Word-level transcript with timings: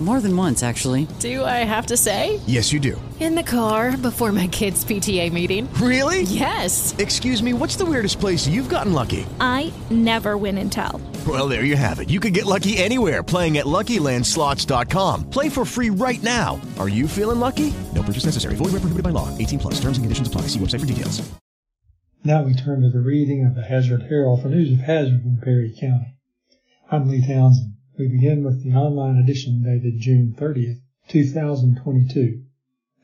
More 0.00 0.20
than 0.20 0.36
once, 0.36 0.62
actually. 0.62 1.08
Do 1.18 1.44
I 1.44 1.64
have 1.64 1.86
to 1.86 1.96
say? 1.96 2.38
Yes, 2.46 2.72
you 2.72 2.78
do. 2.78 3.00
In 3.18 3.34
the 3.34 3.42
car 3.42 3.96
before 3.96 4.30
my 4.30 4.46
kids' 4.46 4.84
PTA 4.84 5.32
meeting. 5.32 5.68
Really? 5.74 6.22
Yes. 6.22 6.94
Excuse 6.98 7.42
me, 7.42 7.52
what's 7.52 7.74
the 7.74 7.84
weirdest 7.84 8.20
place 8.20 8.46
you've 8.46 8.68
gotten 8.68 8.92
lucky? 8.92 9.26
I 9.40 9.72
never 9.90 10.36
win 10.36 10.56
and 10.58 10.70
tell. 10.70 11.00
Well, 11.26 11.48
there 11.48 11.64
you 11.64 11.74
have 11.74 11.98
it. 11.98 12.10
You 12.10 12.20
can 12.20 12.32
get 12.32 12.46
lucky 12.46 12.78
anywhere 12.78 13.24
playing 13.24 13.58
at 13.58 13.66
LuckyLandSlots.com. 13.66 15.30
Play 15.30 15.48
for 15.48 15.64
free 15.64 15.90
right 15.90 16.22
now. 16.22 16.60
Are 16.78 16.88
you 16.88 17.08
feeling 17.08 17.40
lucky? 17.40 17.74
No 17.92 18.04
purchase 18.04 18.24
necessary. 18.24 18.54
Void 18.54 18.66
where 18.66 18.80
prohibited 18.80 19.02
by 19.02 19.10
law. 19.10 19.36
18 19.36 19.58
plus. 19.58 19.74
Terms 19.80 19.98
and 19.98 20.04
conditions 20.04 20.28
apply. 20.28 20.42
See 20.42 20.60
website 20.60 20.80
for 20.80 20.86
details. 20.86 21.28
Now 22.22 22.44
we 22.44 22.54
turn 22.54 22.82
to 22.82 22.90
the 22.90 23.00
reading 23.00 23.44
of 23.44 23.56
the 23.56 23.62
Hazard 23.62 24.02
Herald 24.08 24.42
for 24.42 24.48
news 24.48 24.72
of 24.72 24.80
hazard 24.80 25.24
in 25.24 25.40
Perry 25.42 25.74
County. 25.78 26.14
I'm 26.90 27.08
Lee 27.08 27.26
Townsend. 27.26 27.74
We 27.98 28.06
begin 28.06 28.44
with 28.44 28.62
the 28.62 28.74
online 28.74 29.16
edition 29.16 29.60
dated 29.60 29.98
June 29.98 30.32
30th, 30.38 30.78
2022. 31.08 32.44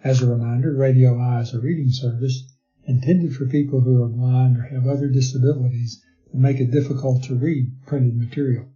As 0.05 0.23
a 0.23 0.31
reminder, 0.31 0.73
Radio 0.73 1.19
Eye 1.19 1.41
is 1.41 1.53
a 1.53 1.59
reading 1.59 1.91
service 1.91 2.49
intended 2.85 3.35
for 3.35 3.47
people 3.47 3.81
who 3.81 4.01
are 4.05 4.09
blind 4.09 4.57
or 4.57 4.63
have 4.63 4.87
other 4.87 5.09
disabilities 5.09 6.01
that 6.31 6.39
make 6.39 6.61
it 6.61 6.71
difficult 6.71 7.25
to 7.25 7.35
read 7.35 7.73
printed 7.85 8.17
material. 8.17 8.69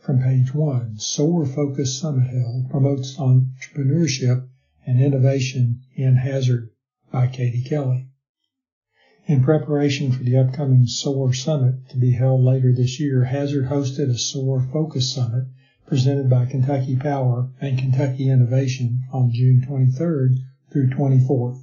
From 0.00 0.22
page 0.22 0.54
1, 0.54 1.00
SOAR 1.00 1.44
Focus 1.44 1.98
Summit 1.98 2.28
held 2.28 2.70
promotes 2.70 3.18
entrepreneurship 3.18 4.48
and 4.86 5.02
innovation 5.02 5.82
in 5.94 6.16
hazard 6.16 6.70
by 7.12 7.26
Katie 7.26 7.62
Kelly. 7.62 8.08
In 9.28 9.42
preparation 9.42 10.12
for 10.12 10.22
the 10.22 10.36
upcoming 10.36 10.86
SOAR 10.86 11.32
Summit 11.32 11.88
to 11.88 11.96
be 11.96 12.12
held 12.12 12.44
later 12.44 12.72
this 12.72 13.00
year, 13.00 13.24
Hazard 13.24 13.64
hosted 13.64 14.08
a 14.08 14.16
SOAR 14.16 14.60
Focus 14.60 15.12
Summit 15.12 15.48
presented 15.84 16.30
by 16.30 16.46
Kentucky 16.46 16.94
Power 16.94 17.50
and 17.60 17.76
Kentucky 17.76 18.28
Innovation 18.28 19.02
on 19.12 19.32
June 19.32 19.66
23rd 19.68 20.36
through 20.70 20.90
24th. 20.90 21.58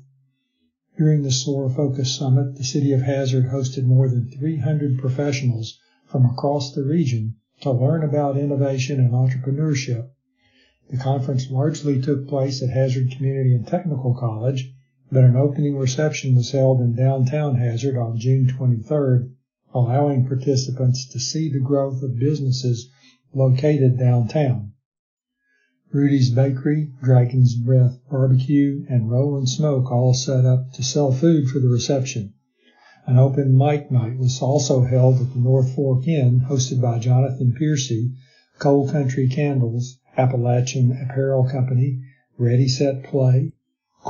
During 0.97 1.21
the 1.21 1.31
SOAR 1.31 1.69
Focus 1.69 2.13
Summit, 2.13 2.57
the 2.57 2.65
City 2.65 2.91
of 2.91 3.03
Hazard 3.03 3.45
hosted 3.45 3.85
more 3.85 4.09
than 4.09 4.29
300 4.29 4.97
professionals 4.97 5.79
from 6.05 6.25
across 6.25 6.73
the 6.73 6.83
region 6.83 7.37
to 7.61 7.71
learn 7.71 8.03
about 8.03 8.37
innovation 8.37 8.99
and 8.99 9.11
entrepreneurship. 9.11 10.09
The 10.89 10.97
conference 10.97 11.49
largely 11.49 12.01
took 12.01 12.27
place 12.27 12.61
at 12.61 12.71
Hazard 12.71 13.11
Community 13.11 13.55
and 13.55 13.65
Technical 13.65 14.13
College 14.13 14.72
but 15.13 15.23
an 15.23 15.35
opening 15.35 15.77
reception 15.77 16.35
was 16.35 16.49
held 16.49 16.81
in 16.81 16.95
downtown 16.95 17.55
Hazard 17.55 17.95
on 17.95 18.17
June 18.17 18.47
23rd, 18.47 19.29
allowing 19.71 20.25
participants 20.25 21.07
to 21.07 21.19
see 21.19 21.49
the 21.49 21.59
growth 21.59 22.01
of 22.01 22.17
businesses 22.17 22.89
located 23.31 23.99
downtown. 23.99 24.71
Rudy's 25.91 26.31
Bakery, 26.31 26.91
Dragon's 27.03 27.53
Breath 27.53 27.99
Barbecue, 28.09 28.87
and 28.89 29.11
Roll 29.11 29.37
and 29.37 29.47
Smoke 29.47 29.91
all 29.91 30.15
set 30.15 30.45
up 30.45 30.73
to 30.73 30.83
sell 30.83 31.11
food 31.11 31.47
for 31.47 31.59
the 31.59 31.69
reception. 31.69 32.33
An 33.05 33.19
open 33.19 33.55
mic 33.55 33.91
night 33.91 34.17
was 34.17 34.41
also 34.41 34.81
held 34.81 35.21
at 35.21 35.31
the 35.31 35.39
North 35.39 35.75
Fork 35.75 36.07
Inn, 36.07 36.39
hosted 36.49 36.81
by 36.81 36.97
Jonathan 36.97 37.53
Piercy, 37.53 38.13
Cold 38.57 38.89
Country 38.89 39.27
Candles, 39.27 39.99
Appalachian 40.17 40.91
Apparel 40.91 41.47
Company, 41.47 42.01
Ready 42.39 42.67
Set 42.67 43.03
Play, 43.03 43.52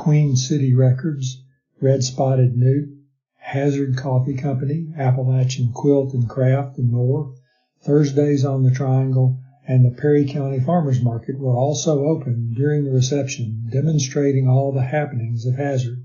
Queen 0.04 0.36
City 0.36 0.74
Records, 0.74 1.42
Red 1.80 2.04
Spotted 2.04 2.54
Newt, 2.54 2.90
Hazard 3.38 3.96
Coffee 3.96 4.34
Company, 4.34 4.92
Appalachian 4.98 5.72
Quilt 5.72 6.12
and 6.12 6.28
Craft, 6.28 6.76
and 6.76 6.92
more. 6.92 7.32
Thursdays 7.80 8.44
on 8.44 8.64
the 8.64 8.70
Triangle 8.70 9.40
and 9.66 9.82
the 9.82 9.96
Perry 9.96 10.26
County 10.26 10.60
Farmers 10.60 11.02
Market 11.02 11.38
were 11.38 11.56
also 11.56 12.04
open 12.04 12.52
during 12.52 12.84
the 12.84 12.90
reception, 12.90 13.66
demonstrating 13.72 14.46
all 14.46 14.72
the 14.72 14.82
happenings 14.82 15.46
of 15.46 15.54
Hazard. 15.54 16.04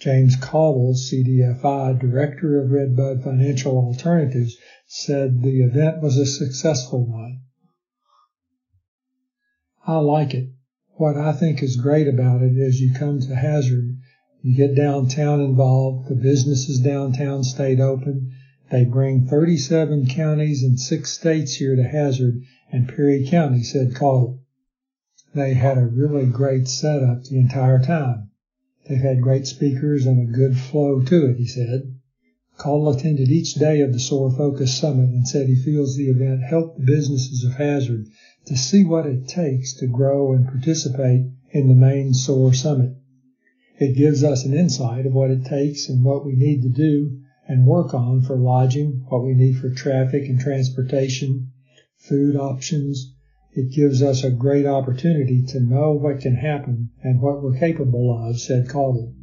James 0.00 0.34
Cauble, 0.36 0.94
CDFI 0.94 2.00
Director 2.00 2.58
of 2.62 2.70
Redbud 2.70 3.22
Financial 3.22 3.76
Alternatives, 3.76 4.56
said 4.86 5.42
the 5.42 5.60
event 5.60 6.00
was 6.00 6.16
a 6.16 6.24
successful 6.24 7.04
one. 7.04 7.42
I 9.86 9.98
like 9.98 10.32
it. 10.32 10.48
What 11.02 11.16
I 11.16 11.32
think 11.32 11.64
is 11.64 11.74
great 11.74 12.06
about 12.06 12.42
it 12.42 12.56
is 12.56 12.80
you 12.80 12.94
come 12.94 13.18
to 13.18 13.34
Hazard, 13.34 13.96
you 14.40 14.56
get 14.56 14.76
downtown 14.76 15.40
involved, 15.40 16.08
the 16.08 16.14
businesses 16.14 16.78
downtown 16.78 17.42
stayed 17.42 17.80
open. 17.80 18.30
They 18.70 18.84
bring 18.84 19.26
37 19.26 20.06
counties 20.06 20.62
and 20.62 20.78
six 20.78 21.10
states 21.10 21.56
here 21.56 21.74
to 21.74 21.82
Hazard, 21.82 22.44
and 22.70 22.86
Perry 22.86 23.26
County 23.26 23.64
said 23.64 23.96
Cauble. 23.96 24.44
They 25.34 25.54
had 25.54 25.76
a 25.76 25.86
really 25.86 26.26
great 26.26 26.68
setup 26.68 27.24
the 27.24 27.36
entire 27.36 27.80
time. 27.80 28.30
They've 28.88 28.96
had 28.96 29.22
great 29.22 29.48
speakers 29.48 30.06
and 30.06 30.28
a 30.28 30.32
good 30.32 30.56
flow 30.56 31.02
to 31.02 31.26
it, 31.26 31.36
he 31.36 31.46
said. 31.46 31.91
Cauble 32.62 32.90
attended 32.90 33.28
each 33.28 33.54
day 33.54 33.80
of 33.80 33.92
the 33.92 33.98
SOAR 33.98 34.30
Focus 34.30 34.72
Summit 34.72 35.08
and 35.08 35.26
said 35.26 35.48
he 35.48 35.56
feels 35.56 35.96
the 35.96 36.06
event 36.08 36.44
helped 36.44 36.78
the 36.78 36.86
businesses 36.86 37.42
of 37.42 37.54
Hazard 37.54 38.06
to 38.44 38.56
see 38.56 38.84
what 38.84 39.04
it 39.04 39.26
takes 39.26 39.72
to 39.80 39.88
grow 39.88 40.32
and 40.32 40.46
participate 40.46 41.24
in 41.50 41.66
the 41.66 41.74
main 41.74 42.14
SOAR 42.14 42.52
Summit. 42.52 42.94
It 43.80 43.96
gives 43.96 44.22
us 44.22 44.44
an 44.44 44.54
insight 44.54 45.06
of 45.06 45.12
what 45.12 45.32
it 45.32 45.44
takes 45.44 45.88
and 45.88 46.04
what 46.04 46.24
we 46.24 46.36
need 46.36 46.62
to 46.62 46.68
do 46.68 47.18
and 47.48 47.66
work 47.66 47.94
on 47.94 48.22
for 48.22 48.36
lodging, 48.36 49.06
what 49.08 49.24
we 49.24 49.34
need 49.34 49.56
for 49.56 49.70
traffic 49.70 50.28
and 50.28 50.38
transportation, 50.38 51.50
food 51.96 52.36
options. 52.36 53.12
It 53.54 53.74
gives 53.74 54.04
us 54.04 54.22
a 54.22 54.30
great 54.30 54.66
opportunity 54.66 55.42
to 55.48 55.58
know 55.58 55.94
what 55.94 56.20
can 56.20 56.36
happen 56.36 56.90
and 57.02 57.20
what 57.20 57.42
we're 57.42 57.58
capable 57.58 58.16
of, 58.24 58.38
said 58.38 58.68
Cauble. 58.68 59.16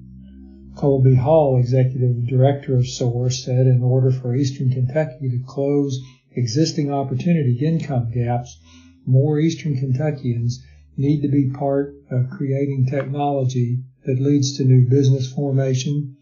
Colby 0.80 1.16
Hall, 1.16 1.60
executive 1.60 2.26
director 2.26 2.78
of 2.78 2.88
SOAR, 2.88 3.30
said 3.30 3.68
in 3.68 3.84
order 3.84 4.12
for 4.12 4.34
Eastern 4.34 4.70
Kentucky 4.70 5.30
to 5.30 5.44
close 5.46 6.00
existing 6.32 6.90
opportunity 6.90 7.60
income 7.60 8.10
gaps, 8.14 8.58
more 9.06 9.42
Eastern 9.42 9.76
Kentuckians 9.76 10.64
need 10.96 11.22
to 11.22 11.28
be 11.28 11.50
part 11.50 11.96
of 12.10 12.30
creating 12.30 12.86
technology 12.86 13.84
that 14.06 14.22
leads 14.22 14.56
to 14.56 14.64
new 14.64 14.88
business 14.88 15.30
formation, 15.30 16.16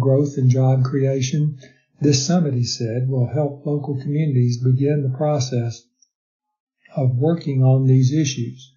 growth 0.00 0.38
and 0.38 0.48
job 0.48 0.84
creation. 0.84 1.58
This 2.00 2.24
summit, 2.24 2.54
he 2.54 2.64
said, 2.64 3.10
will 3.10 3.26
help 3.26 3.66
local 3.66 4.00
communities 4.00 4.56
begin 4.56 5.02
the 5.02 5.18
process 5.18 5.82
of 6.96 7.18
working 7.18 7.62
on 7.62 7.84
these 7.84 8.14
issues. 8.14 8.72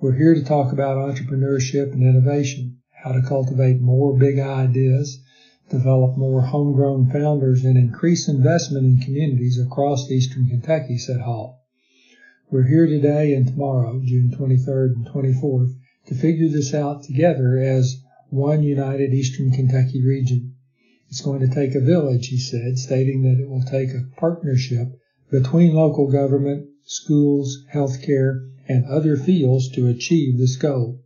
We're 0.00 0.16
here 0.16 0.34
to 0.34 0.42
talk 0.42 0.72
about 0.72 0.96
entrepreneurship 0.96 1.92
and 1.92 2.02
innovation, 2.02 2.81
how 3.02 3.10
to 3.10 3.22
cultivate 3.22 3.80
more 3.80 4.16
big 4.16 4.38
ideas, 4.38 5.20
develop 5.68 6.16
more 6.16 6.40
homegrown 6.40 7.10
founders, 7.10 7.64
and 7.64 7.76
increase 7.76 8.28
investment 8.28 8.86
in 8.86 8.98
communities 8.98 9.58
across 9.58 10.10
eastern 10.10 10.46
Kentucky, 10.46 10.96
said 10.96 11.20
Hall. 11.20 11.60
We're 12.50 12.68
here 12.68 12.86
today 12.86 13.34
and 13.34 13.46
tomorrow, 13.46 14.00
June 14.04 14.30
23rd 14.38 14.94
and 14.94 15.06
24th, 15.06 15.74
to 16.06 16.14
figure 16.14 16.48
this 16.48 16.74
out 16.74 17.02
together 17.02 17.58
as 17.58 18.00
one 18.30 18.62
united 18.62 19.12
Eastern 19.12 19.50
Kentucky 19.50 20.04
region. 20.04 20.54
It's 21.08 21.22
going 21.22 21.40
to 21.40 21.54
take 21.54 21.74
a 21.74 21.80
village, 21.80 22.28
he 22.28 22.38
said, 22.38 22.78
stating 22.78 23.22
that 23.22 23.42
it 23.42 23.48
will 23.48 23.64
take 23.64 23.90
a 23.90 24.06
partnership 24.16 24.88
between 25.30 25.74
local 25.74 26.10
government, 26.10 26.68
schools, 26.84 27.64
healthcare, 27.74 28.48
and 28.68 28.84
other 28.84 29.16
fields 29.16 29.68
to 29.72 29.88
achieve 29.88 30.38
this 30.38 30.56
goal. 30.56 31.00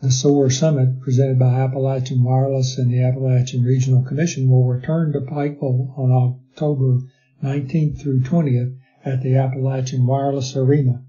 The 0.00 0.12
SOAR 0.12 0.48
Summit, 0.48 1.00
presented 1.00 1.40
by 1.40 1.58
Appalachian 1.58 2.22
Wireless 2.22 2.78
and 2.78 2.88
the 2.88 3.02
Appalachian 3.02 3.64
Regional 3.64 4.04
Commission, 4.04 4.48
will 4.48 4.64
return 4.64 5.12
to 5.12 5.20
Pikeville 5.20 5.98
on 5.98 6.12
October 6.12 7.00
19th 7.42 7.98
through 7.98 8.20
20th 8.20 8.76
at 9.04 9.24
the 9.24 9.34
Appalachian 9.34 10.06
Wireless 10.06 10.54
Arena. 10.54 11.02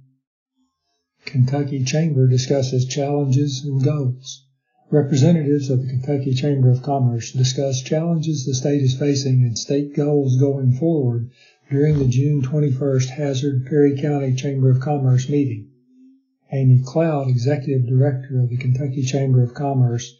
Kentucky 1.23 1.83
Chamber 1.83 2.27
discusses 2.27 2.87
challenges 2.87 3.63
and 3.63 3.83
goals. 3.83 4.47
Representatives 4.89 5.69
of 5.69 5.83
the 5.83 5.87
Kentucky 5.87 6.33
Chamber 6.33 6.71
of 6.71 6.81
Commerce 6.81 7.31
discuss 7.31 7.83
challenges 7.83 8.43
the 8.43 8.55
state 8.55 8.81
is 8.81 8.95
facing 8.95 9.43
and 9.43 9.55
state 9.55 9.93
goals 9.93 10.37
going 10.37 10.71
forward 10.71 11.29
during 11.69 11.99
the 11.99 12.07
June 12.07 12.41
21st 12.41 13.09
Hazard 13.09 13.67
Perry 13.67 13.95
County 13.95 14.33
Chamber 14.33 14.71
of 14.71 14.79
Commerce 14.79 15.29
meeting. 15.29 15.68
Amy 16.51 16.81
Cloud, 16.83 17.29
Executive 17.29 17.85
Director 17.85 18.41
of 18.41 18.49
the 18.49 18.57
Kentucky 18.57 19.03
Chamber 19.03 19.43
of 19.43 19.53
Commerce, 19.53 20.17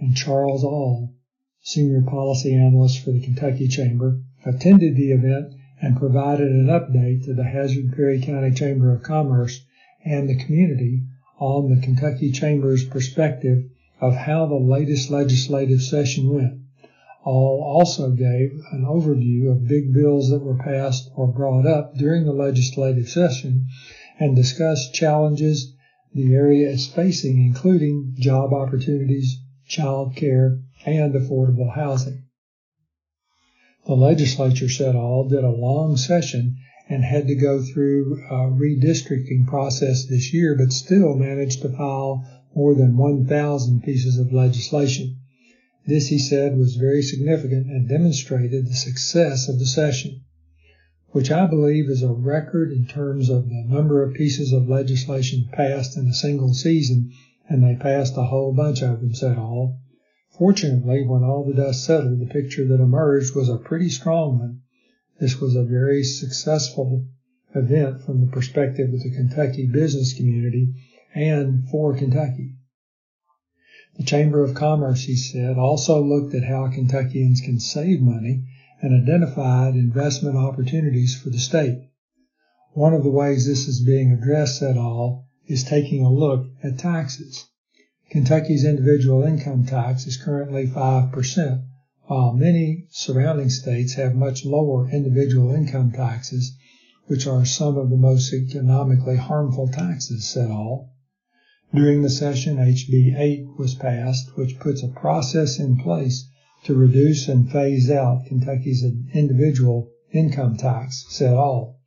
and 0.00 0.16
Charles 0.16 0.64
Aull, 0.64 1.14
Senior 1.60 2.02
Policy 2.02 2.52
Analyst 2.52 2.98
for 2.98 3.12
the 3.12 3.20
Kentucky 3.20 3.68
Chamber, 3.68 4.20
attended 4.44 4.96
the 4.96 5.12
event 5.12 5.54
and 5.80 5.96
provided 5.96 6.48
an 6.48 6.66
update 6.66 7.24
to 7.24 7.32
the 7.32 7.44
Hazard 7.44 7.92
Perry 7.94 8.20
County 8.20 8.50
Chamber 8.50 8.92
of 8.92 9.04
Commerce 9.04 9.64
and 10.04 10.28
the 10.28 10.34
community 10.34 11.04
on 11.38 11.72
the 11.72 11.80
Kentucky 11.80 12.32
Chamber's 12.32 12.84
perspective 12.84 13.64
of 14.00 14.16
how 14.16 14.46
the 14.46 14.56
latest 14.56 15.10
legislative 15.10 15.80
session 15.80 16.28
went. 16.28 16.60
Aull 17.24 17.62
also 17.62 18.10
gave 18.10 18.50
an 18.72 18.84
overview 18.84 19.50
of 19.52 19.68
big 19.68 19.92
bills 19.92 20.30
that 20.30 20.42
were 20.42 20.58
passed 20.58 21.08
or 21.14 21.28
brought 21.28 21.66
up 21.66 21.96
during 21.96 22.24
the 22.24 22.32
legislative 22.32 23.08
session 23.08 23.66
and 24.18 24.34
discussed 24.34 24.94
challenges 24.94 25.74
the 26.14 26.34
area 26.34 26.68
is 26.68 26.86
facing, 26.86 27.38
including 27.44 28.14
job 28.18 28.52
opportunities, 28.52 29.40
child 29.66 30.16
care, 30.16 30.60
and 30.86 31.14
affordable 31.14 31.74
housing. 31.74 32.24
The 33.86 33.94
legislature 33.94 34.68
said 34.68 34.96
Aull 34.96 35.28
did 35.28 35.44
a 35.44 35.50
long 35.50 35.96
session 35.96 36.56
and 36.88 37.04
had 37.04 37.26
to 37.28 37.34
go 37.34 37.62
through 37.62 38.24
a 38.30 38.50
redistricting 38.50 39.46
process 39.46 40.06
this 40.06 40.32
year, 40.32 40.54
but 40.56 40.72
still 40.72 41.14
managed 41.14 41.62
to 41.62 41.68
file 41.68 42.24
more 42.54 42.74
than 42.74 42.96
1,000 42.96 43.82
pieces 43.82 44.18
of 44.18 44.32
legislation. 44.32 45.18
This, 45.86 46.08
he 46.08 46.18
said, 46.18 46.56
was 46.56 46.76
very 46.76 47.02
significant 47.02 47.66
and 47.66 47.88
demonstrated 47.88 48.66
the 48.66 48.74
success 48.74 49.48
of 49.48 49.58
the 49.58 49.66
session, 49.66 50.22
which 51.12 51.30
I 51.30 51.46
believe 51.46 51.88
is 51.88 52.02
a 52.02 52.12
record 52.12 52.70
in 52.70 52.84
terms 52.84 53.30
of 53.30 53.48
the 53.48 53.64
number 53.66 54.02
of 54.02 54.12
pieces 54.12 54.52
of 54.52 54.68
legislation 54.68 55.48
passed 55.50 55.96
in 55.96 56.06
a 56.06 56.12
single 56.12 56.52
season, 56.52 57.12
and 57.48 57.64
they 57.64 57.76
passed 57.76 58.16
a 58.18 58.24
whole 58.24 58.52
bunch 58.52 58.82
of 58.82 59.00
them, 59.00 59.14
said 59.14 59.38
Aull. 59.38 59.78
Fortunately, 60.36 61.06
when 61.06 61.22
all 61.22 61.44
the 61.44 61.54
dust 61.54 61.82
settled, 61.82 62.20
the 62.20 62.26
picture 62.26 62.66
that 62.68 62.82
emerged 62.82 63.34
was 63.34 63.48
a 63.48 63.56
pretty 63.56 63.88
strong 63.88 64.38
one. 64.38 64.60
This 65.18 65.40
was 65.40 65.56
a 65.56 65.64
very 65.64 66.04
successful 66.04 67.06
event 67.54 68.02
from 68.02 68.20
the 68.20 68.30
perspective 68.30 68.92
of 68.92 69.00
the 69.00 69.10
Kentucky 69.10 69.66
business 69.66 70.12
community 70.12 70.74
and 71.14 71.66
for 71.70 71.96
Kentucky. 71.96 72.54
The 73.96 74.04
Chamber 74.04 74.44
of 74.44 74.54
Commerce, 74.54 75.04
he 75.04 75.16
said, 75.16 75.56
also 75.56 76.04
looked 76.04 76.34
at 76.34 76.44
how 76.44 76.68
Kentuckians 76.68 77.40
can 77.40 77.58
save 77.58 78.02
money 78.02 78.44
and 78.80 79.02
identified 79.02 79.74
investment 79.74 80.36
opportunities 80.36 81.20
for 81.20 81.30
the 81.30 81.38
state. 81.38 81.90
One 82.74 82.94
of 82.94 83.02
the 83.02 83.10
ways 83.10 83.46
this 83.46 83.66
is 83.66 83.84
being 83.84 84.12
addressed 84.12 84.62
at 84.62 84.76
all 84.76 85.26
is 85.46 85.64
taking 85.64 86.04
a 86.04 86.12
look 86.12 86.46
at 86.62 86.78
taxes. 86.78 87.46
Kentucky's 88.10 88.64
individual 88.64 89.24
income 89.24 89.64
tax 89.66 90.06
is 90.06 90.16
currently 90.16 90.66
5%, 90.66 91.64
while 92.02 92.32
many 92.32 92.86
surrounding 92.90 93.50
states 93.50 93.94
have 93.94 94.14
much 94.14 94.44
lower 94.44 94.88
individual 94.90 95.52
income 95.52 95.90
taxes, 95.90 96.56
which 97.06 97.26
are 97.26 97.44
some 97.44 97.76
of 97.76 97.90
the 97.90 97.96
most 97.96 98.32
economically 98.32 99.16
harmful 99.16 99.66
taxes, 99.66 100.28
said 100.28 100.50
Aull. 100.50 100.92
During 101.74 102.02
the 102.02 102.10
session, 102.10 102.58
HB 102.58 103.18
8 103.18 103.58
was 103.58 103.74
passed, 103.74 104.36
which 104.36 104.60
puts 104.60 104.82
a 104.82 104.88
process 104.88 105.58
in 105.58 105.78
place 105.78 106.27
to 106.64 106.74
reduce 106.74 107.28
and 107.28 107.50
phase 107.50 107.90
out 107.90 108.26
Kentucky's 108.26 108.84
individual 109.14 109.90
income 110.12 110.56
tax, 110.56 111.04
said 111.08 111.34
Aull. 111.34 111.78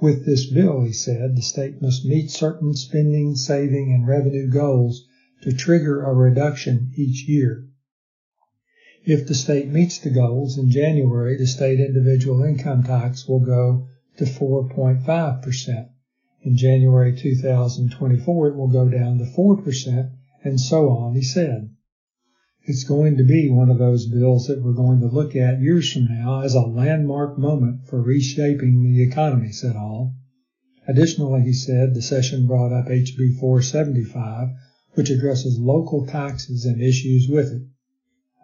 With 0.00 0.24
this 0.24 0.50
bill, 0.50 0.82
he 0.84 0.92
said, 0.92 1.36
the 1.36 1.42
state 1.42 1.82
must 1.82 2.06
meet 2.06 2.30
certain 2.30 2.74
spending, 2.74 3.34
saving, 3.34 3.92
and 3.92 4.06
revenue 4.06 4.48
goals 4.48 5.06
to 5.42 5.52
trigger 5.52 6.02
a 6.02 6.14
reduction 6.14 6.90
each 6.96 7.28
year. 7.28 7.66
If 9.04 9.26
the 9.26 9.34
state 9.34 9.68
meets 9.68 9.98
the 9.98 10.10
goals 10.10 10.58
in 10.58 10.70
January, 10.70 11.36
the 11.36 11.46
state 11.46 11.80
individual 11.80 12.42
income 12.42 12.82
tax 12.82 13.26
will 13.26 13.40
go 13.40 13.88
to 14.18 14.24
4.5%. 14.24 15.88
In 16.42 16.56
January 16.56 17.16
2024, 17.16 18.48
it 18.48 18.56
will 18.56 18.68
go 18.68 18.88
down 18.88 19.18
to 19.18 19.24
4%, 19.24 20.10
and 20.44 20.60
so 20.60 20.88
on, 20.90 21.14
he 21.14 21.22
said. 21.22 21.70
It's 22.64 22.84
going 22.84 23.16
to 23.16 23.24
be 23.24 23.48
one 23.48 23.70
of 23.70 23.78
those 23.78 24.06
bills 24.06 24.46
that 24.46 24.62
we're 24.62 24.74
going 24.74 25.00
to 25.00 25.06
look 25.06 25.34
at 25.34 25.62
years 25.62 25.90
from 25.90 26.04
now 26.04 26.42
as 26.42 26.54
a 26.54 26.60
landmark 26.60 27.38
moment 27.38 27.86
for 27.86 28.02
reshaping 28.02 28.82
the 28.82 29.02
economy, 29.02 29.50
said 29.50 29.76
Hall. 29.76 30.14
Additionally, 30.86 31.40
he 31.40 31.54
said, 31.54 31.94
the 31.94 32.02
session 32.02 32.46
brought 32.46 32.70
up 32.70 32.86
HB 32.86 33.38
475, 33.40 34.48
which 34.92 35.08
addresses 35.08 35.58
local 35.58 36.06
taxes 36.06 36.66
and 36.66 36.82
issues 36.82 37.28
with 37.28 37.50
it. 37.50 37.62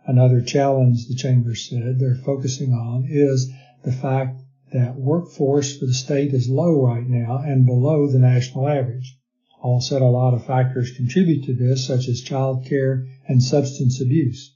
Another 0.07 0.41
challenge, 0.41 1.09
the 1.09 1.15
Chamber 1.15 1.55
said, 1.55 1.99
they're 1.99 2.15
focusing 2.15 2.73
on 2.73 3.07
is 3.07 3.51
the 3.85 3.93
fact 3.93 4.41
that 4.73 4.99
workforce 4.99 5.77
for 5.77 5.85
the 5.85 5.93
state 5.93 6.33
is 6.33 6.49
low 6.49 6.81
right 6.83 7.07
now 7.07 7.37
and 7.39 7.67
below 7.67 8.11
the 8.11 8.19
national 8.19 8.67
average. 8.67 9.19
Aull 9.63 9.81
said 9.81 10.03
a 10.03 10.05
lot 10.05 10.35
of 10.35 10.45
factors 10.45 10.91
contribute 10.91 11.45
to 11.45 11.55
this, 11.55 11.87
such 11.87 12.09
as 12.09 12.21
child 12.21 12.65
care 12.67 13.07
and 13.27 13.43
substance 13.43 14.01
abuse. 14.01 14.55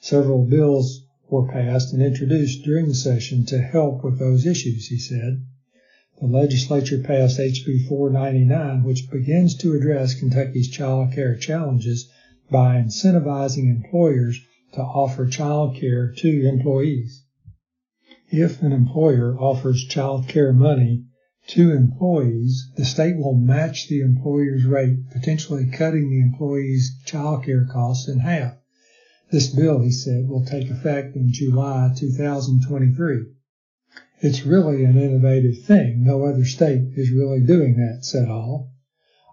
Several 0.00 0.46
bills 0.46 1.04
were 1.28 1.46
passed 1.46 1.92
and 1.92 2.02
introduced 2.02 2.64
during 2.64 2.88
the 2.88 2.94
session 2.94 3.44
to 3.44 3.58
help 3.58 4.02
with 4.02 4.18
those 4.18 4.46
issues, 4.46 4.88
he 4.88 4.96
said. 4.96 5.44
The 6.20 6.26
legislature 6.26 6.98
passed 6.98 7.38
HB 7.38 7.86
499, 7.86 8.82
which 8.82 9.10
begins 9.10 9.54
to 9.56 9.74
address 9.74 10.14
Kentucky's 10.14 10.70
child 10.70 11.12
care 11.12 11.36
challenges 11.36 12.10
by 12.50 12.76
incentivizing 12.76 13.70
employers 13.70 14.40
to 14.72 14.80
offer 14.80 15.26
child 15.26 15.76
care 15.76 16.12
to 16.12 16.48
employees. 16.48 17.24
If 18.30 18.62
an 18.62 18.72
employer 18.72 19.38
offers 19.38 19.84
child 19.84 20.28
care 20.28 20.52
money 20.52 21.04
to 21.50 21.72
employees, 21.72 22.70
the 22.76 22.84
state 22.84 23.16
will 23.16 23.34
match 23.34 23.88
the 23.88 24.00
employer's 24.00 24.64
rate, 24.64 25.10
potentially 25.10 25.66
cutting 25.66 26.08
the 26.08 26.20
employee's 26.20 26.96
child 27.04 27.44
care 27.44 27.64
costs 27.64 28.08
in 28.08 28.20
half. 28.20 28.54
This 29.32 29.48
bill, 29.48 29.80
he 29.80 29.90
said, 29.90 30.28
will 30.28 30.44
take 30.44 30.70
effect 30.70 31.16
in 31.16 31.32
July 31.32 31.92
2023. 31.96 33.26
It's 34.20 34.46
really 34.46 34.84
an 34.84 34.96
innovative 34.96 35.64
thing. 35.64 36.04
No 36.04 36.24
other 36.24 36.44
state 36.44 36.92
is 36.96 37.10
really 37.10 37.40
doing 37.40 37.76
that, 37.78 38.04
said 38.04 38.28
Aull. 38.28 38.70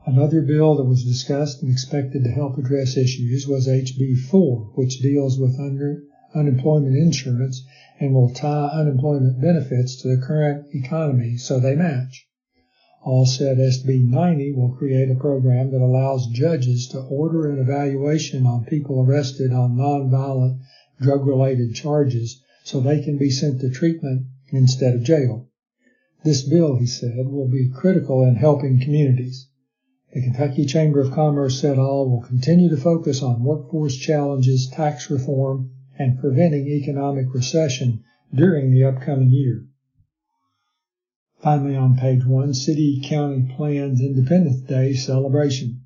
Another 0.08 0.42
bill 0.42 0.76
that 0.78 0.86
was 0.86 1.04
discussed 1.04 1.62
and 1.62 1.72
expected 1.72 2.24
to 2.24 2.32
help 2.32 2.58
address 2.58 2.98
issues 2.98 3.46
was 3.46 3.68
HB 3.68 4.18
4, 4.30 4.72
which 4.74 5.02
deals 5.02 5.38
with 5.38 5.60
under, 5.60 6.02
unemployment 6.36 6.96
insurance 6.96 7.64
and 8.00 8.14
will 8.14 8.30
tie 8.30 8.68
unemployment 8.68 9.40
benefits 9.40 10.02
to 10.02 10.08
the 10.08 10.22
current 10.22 10.66
economy 10.74 11.38
so 11.38 11.60
they 11.60 11.76
match. 11.76 12.28
Aull 13.04 13.26
said 13.26 13.58
SB 13.58 14.10
90 14.10 14.52
will 14.52 14.76
create 14.76 15.10
a 15.10 15.16
program 15.16 15.72
that 15.72 15.82
allows 15.82 16.28
judges 16.28 16.88
to 16.90 17.00
order 17.00 17.50
an 17.50 17.60
evaluation 17.60 18.46
on 18.46 18.66
people 18.66 19.00
arrested 19.00 19.54
on 19.54 19.78
nonviolent 19.78 20.60
drug 21.00 21.26
related 21.26 21.74
charges 21.74 22.44
so 22.66 22.82
they 22.82 23.02
can 23.02 23.18
be 23.18 23.30
sent 23.30 23.62
to 23.62 23.70
treatment 23.70 24.26
instead 24.50 24.96
of 24.96 25.04
jail. 25.04 25.48
This 26.24 26.42
bill, 26.42 26.76
he 26.76 26.88
said, 26.88 27.28
will 27.28 27.48
be 27.48 27.70
critical 27.70 28.24
in 28.24 28.36
helping 28.36 28.82
communities. 28.82 29.48
The 30.14 30.22
Kentucky 30.24 30.66
Chamber 30.66 31.00
of 31.00 31.12
Commerce 31.12 31.62
said 31.62 31.78
Aull 31.78 32.10
will 32.10 32.24
continue 32.24 32.70
to 32.70 32.78
focus 32.78 33.22
on 33.22 33.44
workforce 33.44 33.96
challenges, 33.96 34.68
tax 34.68 35.10
reform, 35.10 35.70
and 36.00 36.20
preventing 36.20 36.68
economic 36.68 37.34
recession 37.34 38.04
during 38.34 38.72
the 38.72 38.84
upcoming 38.84 39.30
year. 39.30 39.66
Finally, 41.40 41.76
on 41.76 41.98
page 41.98 42.26
one, 42.26 42.54
City 42.54 43.02
County 43.04 43.54
Plans 43.56 44.02
Independence 44.02 44.62
Day 44.62 44.94
celebration. 44.94 45.82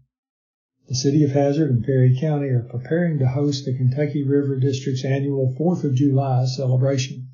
The 0.87 0.95
City 0.95 1.23
of 1.23 1.31
Hazard 1.31 1.69
and 1.69 1.83
Perry 1.83 2.17
County 2.19 2.49
are 2.49 2.67
preparing 2.69 3.19
to 3.19 3.27
host 3.27 3.65
the 3.65 3.75
Kentucky 3.77 4.23
River 4.23 4.59
District's 4.59 5.05
annual 5.05 5.55
4th 5.59 5.83
of 5.83 5.95
July 5.95 6.45
celebration. 6.45 7.27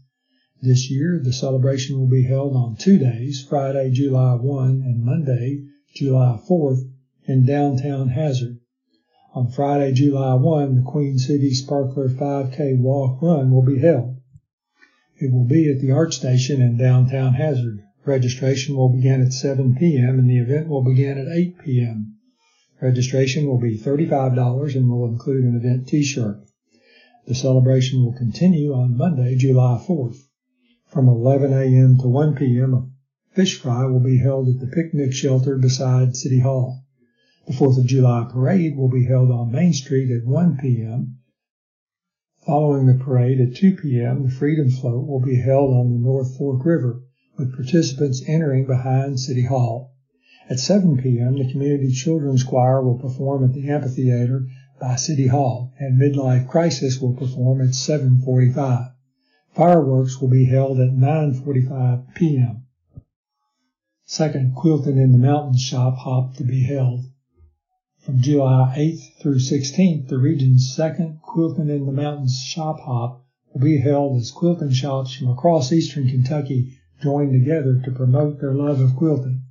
This 0.62 0.89
year, 0.89 1.19
the 1.24 1.31
celebration 1.31 2.00
will 2.00 2.10
be 2.10 2.24
held 2.24 2.55
on 2.55 2.75
two 2.75 2.98
days, 2.98 3.46
Friday, 3.48 3.91
July 3.91 4.34
1 4.34 4.69
and 4.84 5.03
Monday, 5.03 5.63
July 5.93 6.39
4th, 6.50 6.81
in 7.25 7.46
downtown 7.46 8.10
Hazard. 8.10 8.60
On 9.38 9.51
Friday, 9.51 9.94
July 9.94 10.34
1, 10.34 10.77
the 10.77 10.82
Queen 10.82 11.20
City 11.20 11.53
Sparkler 11.53 12.10
5K 12.10 12.79
Walk 12.79 13.22
Run 13.22 13.51
will 13.51 13.62
be 13.62 13.77
held. 13.77 14.17
It 15.20 15.32
will 15.32 15.46
be 15.46 15.70
at 15.70 15.79
the 15.79 15.91
Art 15.91 16.12
Station 16.12 16.60
in 16.60 16.75
downtown 16.75 17.36
Hazard. 17.36 17.84
Registration 18.03 18.75
will 18.75 18.89
begin 18.89 19.22
at 19.22 19.34
7 19.34 19.75
p.m. 19.75 20.17
and 20.17 20.27
the 20.27 20.39
event 20.39 20.70
will 20.70 20.84
begin 20.84 21.20
at 21.20 21.27
8 21.27 21.60
p.m. 21.60 22.17
Registration 22.82 23.46
will 23.46 23.60
be 23.60 23.77
$35 23.77 24.75
and 24.75 24.89
will 24.89 25.06
include 25.06 25.44
an 25.44 25.56
event 25.56 25.88
t-shirt. 25.88 26.44
The 27.27 27.36
celebration 27.36 28.03
will 28.03 28.13
continue 28.13 28.74
on 28.74 28.98
Monday, 28.98 29.36
July 29.36 29.79
4th. 29.88 30.17
From 30.88 31.08
11 31.08 31.53
a.m. 31.53 32.00
to 32.00 32.08
1 32.08 32.36
p.m., 32.38 32.74
a 32.74 33.36
fish 33.36 33.60
fry 33.60 33.86
will 33.86 34.00
be 34.00 34.17
held 34.17 34.50
at 34.50 34.60
the 34.60 34.65
picnic 34.65 35.13
shelter 35.13 35.60
beside 35.60 36.15
City 36.15 36.39
Hall. 36.39 36.87
The 37.47 37.53
4th 37.53 37.77
of 37.77 37.85
July 37.85 38.27
parade 38.29 38.75
will 38.75 38.89
be 38.89 39.05
held 39.05 39.31
on 39.31 39.53
Main 39.53 39.71
Street 39.71 40.11
at 40.11 40.27
1 40.27 40.57
p.m. 40.57 41.19
Following 42.45 42.87
the 42.87 43.01
parade 43.01 43.39
at 43.39 43.55
2 43.55 43.77
p.m., 43.77 44.23
the 44.23 44.29
Freedom 44.29 44.69
Float 44.69 45.07
will 45.07 45.21
be 45.21 45.37
held 45.37 45.71
on 45.71 45.93
the 45.93 45.97
North 45.97 46.35
Fork 46.35 46.65
River, 46.65 47.03
with 47.37 47.55
participants 47.55 48.21
entering 48.27 48.65
behind 48.65 49.21
City 49.21 49.43
Hall. 49.43 49.93
At 50.49 50.59
7 50.59 50.97
p.m., 50.97 51.37
the 51.37 51.49
Community 51.49 51.89
Children's 51.89 52.43
Choir 52.43 52.83
will 52.83 52.99
perform 52.99 53.45
at 53.45 53.53
the 53.53 53.69
amphitheater 53.69 54.45
by 54.77 54.97
City 54.97 55.27
Hall, 55.27 55.71
and 55.79 55.97
Midlife 55.97 56.49
Crisis 56.49 56.99
will 56.99 57.13
perform 57.13 57.61
at 57.61 57.69
7:45. 57.69 58.91
Fireworks 59.53 60.19
will 60.19 60.27
be 60.27 60.47
held 60.47 60.81
at 60.81 60.91
9:45 60.91 62.13
p.m. 62.13 62.65
Second 64.03 64.53
Quilting 64.53 64.97
in 64.97 65.13
the 65.13 65.17
Mountains 65.17 65.61
Shop 65.61 65.95
Hop 65.99 66.35
to 66.35 66.43
be 66.43 66.63
held. 66.63 67.05
From 68.07 68.21
July 68.21 68.73
8th 68.77 69.19
through 69.19 69.39
16th, 69.39 70.07
the 70.07 70.17
region's 70.17 70.73
second 70.73 71.19
Quilting 71.23 71.67
in 71.67 71.85
the 71.85 71.91
Mountains 71.91 72.39
Shop 72.39 72.79
Hop 72.79 73.21
will 73.51 73.59
be 73.59 73.79
held 73.79 74.15
as 74.15 74.31
quilting 74.31 74.69
shops 74.69 75.11
from 75.11 75.27
across 75.27 75.73
eastern 75.73 76.07
Kentucky 76.07 76.77
join 77.03 77.33
together 77.33 77.81
to 77.83 77.91
promote 77.91 78.39
their 78.39 78.53
love 78.53 78.79
of 78.79 78.95
quilting. 78.95 79.41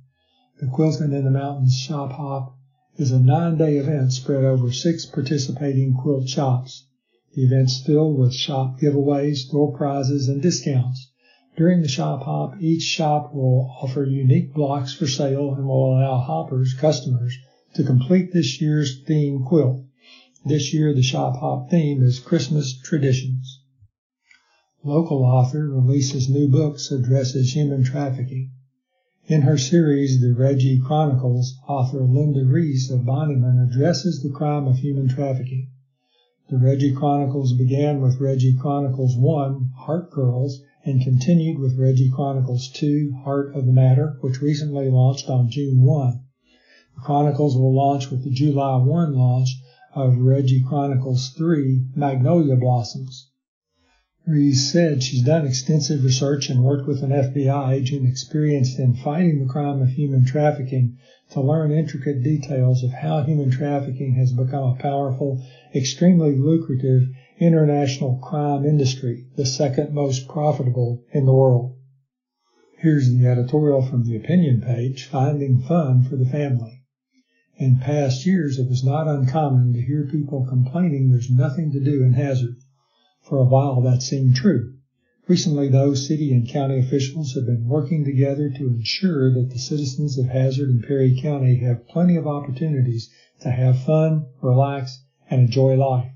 The 0.59 0.65
Quilting 0.65 1.13
in 1.13 1.23
the 1.23 1.29
Mountains 1.29 1.77
Shop 1.77 2.13
Hop 2.13 2.57
is 2.95 3.11
a 3.11 3.19
nine-day 3.19 3.77
event 3.77 4.13
spread 4.13 4.43
over 4.43 4.71
six 4.71 5.05
participating 5.05 5.93
quilt 5.93 6.27
shops. 6.27 6.87
The 7.35 7.43
event's 7.43 7.79
filled 7.85 8.17
with 8.17 8.33
shop 8.33 8.79
giveaways, 8.79 9.51
door 9.51 9.71
prizes, 9.71 10.29
and 10.29 10.41
discounts. 10.41 11.11
During 11.55 11.83
the 11.83 11.87
shop 11.87 12.23
hop, 12.23 12.59
each 12.59 12.81
shop 12.81 13.35
will 13.35 13.69
offer 13.79 14.03
unique 14.03 14.55
blocks 14.55 14.95
for 14.95 15.05
sale 15.05 15.53
and 15.53 15.67
will 15.67 15.91
allow 15.91 16.17
hoppers, 16.17 16.73
customers, 16.73 17.37
to 17.73 17.83
complete 17.83 18.31
this 18.31 18.61
year's 18.61 19.01
theme 19.03 19.43
quilt. 19.43 19.83
This 20.45 20.73
year, 20.73 20.93
the 20.93 21.01
shop 21.01 21.37
hop 21.37 21.69
theme 21.69 22.01
is 22.01 22.19
Christmas 22.19 22.79
traditions. 22.79 23.61
Local 24.83 25.23
author 25.23 25.67
releases 25.67 26.29
new 26.29 26.47
books 26.47 26.91
addresses 26.91 27.53
human 27.53 27.83
trafficking. 27.83 28.51
In 29.27 29.41
her 29.41 29.57
series, 29.57 30.21
The 30.21 30.33
Reggie 30.33 30.79
Chronicles, 30.79 31.57
author 31.67 32.07
Linda 32.07 32.45
Reese 32.45 32.89
of 32.89 33.01
Bonnyman 33.01 33.67
addresses 33.67 34.23
the 34.23 34.29
crime 34.29 34.67
of 34.67 34.77
human 34.77 35.09
trafficking. 35.09 35.67
The 36.49 36.57
Reggie 36.57 36.93
Chronicles 36.93 37.51
began 37.51 37.99
with 37.99 38.21
Reggie 38.21 38.55
Chronicles 38.55 39.17
1, 39.17 39.71
Heart 39.79 40.11
Girls, 40.11 40.61
and 40.85 41.01
continued 41.01 41.59
with 41.59 41.77
Reggie 41.77 42.09
Chronicles 42.09 42.69
2, 42.69 43.15
Heart 43.25 43.53
of 43.53 43.65
the 43.65 43.73
Matter, 43.73 44.17
which 44.21 44.41
recently 44.41 44.89
launched 44.89 45.29
on 45.29 45.49
June 45.49 45.81
1. 45.81 46.21
Chronicles 47.03 47.55
will 47.55 47.73
launch 47.73 48.09
with 48.09 48.23
the 48.23 48.31
July 48.31 48.77
1 48.77 49.15
launch 49.15 49.49
of 49.93 50.17
Reggie 50.17 50.63
Chronicles 50.63 51.29
3, 51.29 51.87
Magnolia 51.95 52.55
Blossoms. 52.55 53.29
Reese 54.27 54.69
said 54.71 55.01
she's 55.01 55.23
done 55.23 55.47
extensive 55.47 56.03
research 56.03 56.49
and 56.49 56.61
worked 56.61 56.85
with 56.85 57.01
an 57.01 57.11
FBI 57.11 57.71
agent 57.71 58.05
experienced 58.05 58.77
in 58.77 58.93
fighting 58.93 59.39
the 59.39 59.49
crime 59.49 59.81
of 59.81 59.89
human 59.89 60.25
trafficking 60.25 60.97
to 61.29 61.39
learn 61.39 61.71
intricate 61.71 62.23
details 62.23 62.83
of 62.83 62.91
how 62.91 63.23
human 63.23 63.49
trafficking 63.49 64.15
has 64.15 64.33
become 64.33 64.71
a 64.71 64.81
powerful, 64.81 65.41
extremely 65.73 66.35
lucrative 66.35 67.03
international 67.39 68.17
crime 68.17 68.65
industry, 68.65 69.25
the 69.37 69.45
second 69.45 69.93
most 69.93 70.27
profitable 70.27 71.01
in 71.13 71.25
the 71.25 71.33
world. 71.33 71.73
Here's 72.79 73.09
the 73.09 73.27
editorial 73.27 73.81
from 73.81 74.03
the 74.03 74.17
opinion 74.17 74.59
page, 74.61 75.05
Finding 75.05 75.61
Fun 75.61 76.03
for 76.03 76.17
the 76.17 76.25
Family. 76.25 76.76
In 77.59 77.79
past 77.79 78.23
years, 78.23 78.59
it 78.59 78.69
was 78.69 78.83
not 78.83 79.07
uncommon 79.07 79.73
to 79.73 79.81
hear 79.81 80.05
people 80.05 80.45
complaining 80.45 81.09
there's 81.09 81.31
nothing 81.31 81.71
to 81.71 81.83
do 81.83 82.03
in 82.03 82.13
Hazard. 82.13 82.57
For 83.23 83.39
a 83.39 83.45
while 83.45 83.81
that 83.81 84.03
seemed 84.03 84.35
true. 84.35 84.75
Recently, 85.27 85.67
though, 85.67 85.95
city 85.95 86.31
and 86.31 86.47
county 86.47 86.77
officials 86.77 87.33
have 87.33 87.47
been 87.47 87.67
working 87.67 88.05
together 88.05 88.51
to 88.51 88.67
ensure 88.67 89.33
that 89.33 89.49
the 89.49 89.57
citizens 89.57 90.19
of 90.19 90.27
Hazard 90.27 90.69
and 90.69 90.83
Perry 90.83 91.19
County 91.19 91.55
have 91.55 91.87
plenty 91.87 92.15
of 92.15 92.27
opportunities 92.27 93.09
to 93.39 93.49
have 93.49 93.79
fun, 93.79 94.27
relax, 94.39 95.03
and 95.27 95.41
enjoy 95.41 95.75
life. 95.77 96.11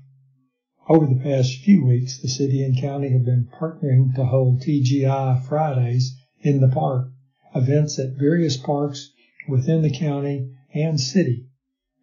Over 0.88 1.06
the 1.06 1.20
past 1.20 1.56
few 1.56 1.84
weeks, 1.84 2.22
the 2.22 2.28
city 2.28 2.62
and 2.62 2.78
county 2.78 3.08
have 3.08 3.24
been 3.24 3.48
partnering 3.52 4.14
to 4.14 4.26
hold 4.26 4.60
TGI 4.60 5.42
Fridays 5.42 6.16
in 6.40 6.60
the 6.60 6.68
park, 6.68 7.10
events 7.52 7.98
at 7.98 8.16
various 8.16 8.56
parks 8.56 9.10
within 9.48 9.82
the 9.82 9.90
county 9.90 10.48
and 10.74 10.98
city. 10.98 11.46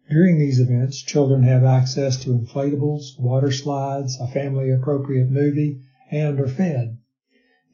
During 0.08 0.38
these 0.38 0.60
events, 0.60 1.02
children 1.02 1.42
have 1.44 1.64
access 1.64 2.16
to 2.22 2.30
inflatables, 2.30 3.18
water 3.18 3.50
slides, 3.50 4.18
a 4.20 4.26
family 4.26 4.70
appropriate 4.70 5.30
movie, 5.30 5.80
and 6.10 6.40
are 6.40 6.48
fed. 6.48 6.98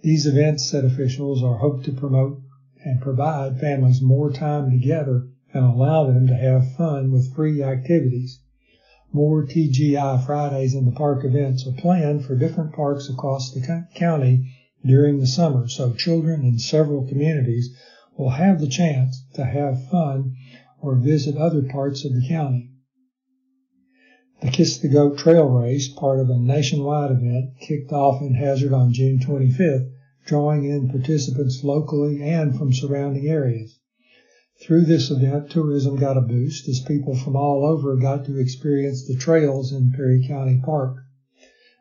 These 0.03 0.27
events, 0.27 0.67
said 0.67 0.85
officials, 0.85 1.43
are 1.43 1.59
hoped 1.59 1.85
to 1.87 1.93
promote 1.93 2.43
and 2.85 3.01
provide 3.01 3.59
families 3.59 4.01
more 4.01 4.31
time 4.31 4.71
together 4.71 5.29
and 5.53 5.65
allow 5.65 6.07
them 6.07 6.27
to 6.27 6.35
have 6.35 6.75
fun 6.75 7.11
with 7.11 7.35
free 7.35 7.63
activities. 7.63 8.41
More 9.13 9.47
TGI 9.47 10.25
Fridays 10.25 10.75
in 10.75 10.85
the 10.85 10.93
Park 10.93 11.25
events 11.25 11.67
are 11.67 11.73
planned 11.73 12.25
for 12.25 12.37
different 12.37 12.75
parks 12.75 13.09
across 13.09 13.53
the 13.53 13.87
county 13.95 14.53
during 14.85 15.19
the 15.19 15.27
summer, 15.27 15.69
so 15.69 15.95
children 15.95 16.45
in 16.45 16.59
several 16.59 17.07
communities 17.07 17.75
will 18.17 18.31
have 18.31 18.61
the 18.61 18.69
chance 18.69 19.25
to 19.35 19.45
have 19.45 19.89
fun 19.89 20.35
or 20.81 20.97
visit 20.97 21.37
other 21.37 21.63
parts 21.63 22.05
of 22.05 22.13
the 22.13 22.27
county. 22.29 22.71
The 24.43 24.51
Kiss 24.51 24.79
the 24.79 24.89
Goat 24.89 25.17
Trail 25.17 25.49
Race, 25.49 25.89
part 25.89 26.21
of 26.21 26.29
a 26.29 26.39
nationwide 26.39 27.11
event, 27.11 27.59
kicked 27.59 27.91
off 27.91 28.21
in 28.21 28.35
Hazard 28.35 28.73
on 28.73 28.93
June 28.93 29.19
25th, 29.19 29.91
drawing 30.27 30.65
in 30.65 30.91
participants 30.91 31.65
locally 31.65 32.23
and 32.23 32.55
from 32.55 32.73
surrounding 32.73 33.27
areas. 33.29 33.79
Through 34.61 34.87
this 34.87 35.11
event, 35.11 35.51
tourism 35.51 35.97
got 35.97 36.17
a 36.17 36.21
boost 36.21 36.69
as 36.69 36.81
people 36.81 37.15
from 37.15 37.37
all 37.37 37.65
over 37.65 37.97
got 37.97 38.25
to 38.27 38.39
experience 38.39 39.07
the 39.07 39.15
trails 39.15 39.73
in 39.73 39.93
Perry 39.93 40.27
County 40.27 40.61
Park. 40.65 40.97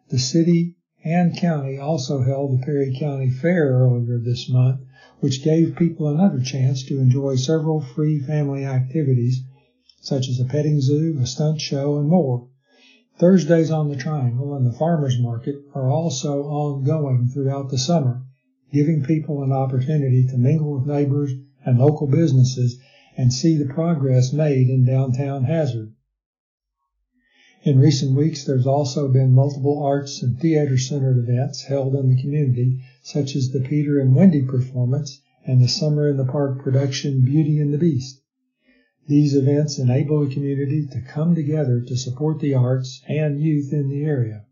The 0.10 0.20
city 0.20 0.76
and 1.04 1.38
county 1.38 1.78
also 1.78 2.22
held 2.22 2.52
the 2.52 2.66
Perry 2.66 2.96
County 2.98 3.30
Fair 3.30 3.72
earlier 3.72 4.18
this 4.18 4.50
month, 4.50 4.82
which 5.26 5.44
gave 5.44 5.76
people 5.76 6.08
another 6.08 6.40
chance 6.40 6.84
to 6.84 7.00
enjoy 7.00 7.36
several 7.36 7.82
free 7.82 8.20
family 8.20 8.64
activities, 8.64 9.42
such 10.00 10.30
as 10.30 10.40
a 10.40 10.46
petting 10.46 10.80
zoo, 10.80 11.18
a 11.20 11.26
stunt 11.26 11.60
show, 11.60 11.98
and 11.98 12.08
more. 12.08 12.48
Thursdays 13.18 13.72
on 13.72 13.90
the 13.90 13.96
Triangle 13.96 14.54
and 14.54 14.68
the 14.68 14.78
Farmers 14.78 15.18
Market 15.20 15.56
are 15.74 15.90
also 15.90 16.44
ongoing 16.44 17.28
throughout 17.28 17.72
the 17.72 17.78
summer, 17.80 18.24
giving 18.72 19.02
people 19.02 19.42
an 19.42 19.52
opportunity 19.52 20.28
to 20.28 20.38
mingle 20.38 20.78
with 20.78 20.86
neighbors 20.86 21.32
and 21.66 21.80
local 21.80 22.06
businesses 22.06 22.78
and 23.18 23.34
see 23.34 23.58
the 23.58 23.74
progress 23.74 24.32
made 24.32 24.70
in 24.70 24.86
downtown 24.86 25.46
Hazard. 25.46 25.92
In 27.64 27.80
recent 27.80 28.16
weeks, 28.16 28.46
there's 28.46 28.68
also 28.68 29.12
been 29.12 29.34
multiple 29.34 29.82
arts 29.82 30.22
and 30.22 30.40
theater 30.40 30.78
centered 30.78 31.18
events 31.18 31.64
held 31.64 31.96
in 31.96 32.10
the 32.10 32.22
community, 32.22 32.80
such 33.06 33.36
as 33.36 33.52
the 33.52 33.60
Peter 33.60 34.00
and 34.00 34.16
Wendy 34.16 34.42
performance 34.42 35.22
and 35.46 35.62
the 35.62 35.68
Summer 35.68 36.10
in 36.10 36.18
the 36.18 36.26
Park 36.26 36.64
production 36.64 37.24
Beauty 37.24 37.60
and 37.60 37.72
the 37.72 37.78
Beast. 37.78 38.20
These 39.08 39.36
events 39.36 39.78
enable 39.78 40.26
the 40.26 40.34
community 40.34 40.88
to 40.88 41.02
come 41.02 41.36
together 41.36 41.82
to 41.82 41.96
support 41.96 42.40
the 42.40 42.56
arts 42.56 43.04
and 43.08 43.40
youth 43.40 43.72
in 43.72 43.90
the 43.90 44.04
area. 44.04 44.46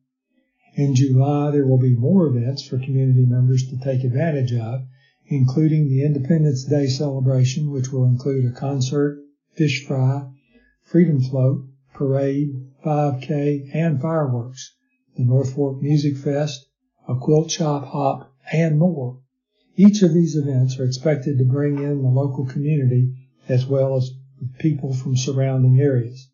In 0.75 0.93
July, 0.93 1.49
there 1.49 1.65
will 1.65 1.79
be 1.79 1.95
more 1.95 2.27
events 2.27 2.61
for 2.61 2.77
community 2.77 3.25
members 3.25 3.67
to 3.69 3.77
take 3.79 4.03
advantage 4.03 4.53
of, 4.53 4.85
including 5.25 5.89
the 5.89 6.03
Independence 6.03 6.63
Day 6.63 6.85
celebration, 6.85 7.71
which 7.71 7.91
will 7.91 8.05
include 8.05 8.45
a 8.45 8.55
concert, 8.55 9.19
fish 9.55 9.83
fry, 9.83 10.29
freedom 10.83 11.21
float, 11.21 11.65
parade, 11.95 12.53
5K, 12.85 13.73
and 13.73 13.99
fireworks, 13.99 14.75
the 15.17 15.23
North 15.23 15.53
Fork 15.53 15.81
Music 15.81 16.17
Fest, 16.17 16.67
a 17.07 17.15
quilt 17.15 17.49
shop 17.49 17.85
hop, 17.85 18.29
and 18.51 18.77
more. 18.77 19.19
Each 19.75 20.01
of 20.01 20.13
these 20.13 20.35
events 20.35 20.79
are 20.79 20.85
expected 20.85 21.37
to 21.37 21.45
bring 21.45 21.79
in 21.79 22.01
the 22.01 22.09
local 22.09 22.45
community 22.45 23.13
as 23.47 23.65
well 23.65 23.95
as 23.95 24.11
people 24.59 24.93
from 24.93 25.15
surrounding 25.15 25.79
areas. 25.79 26.29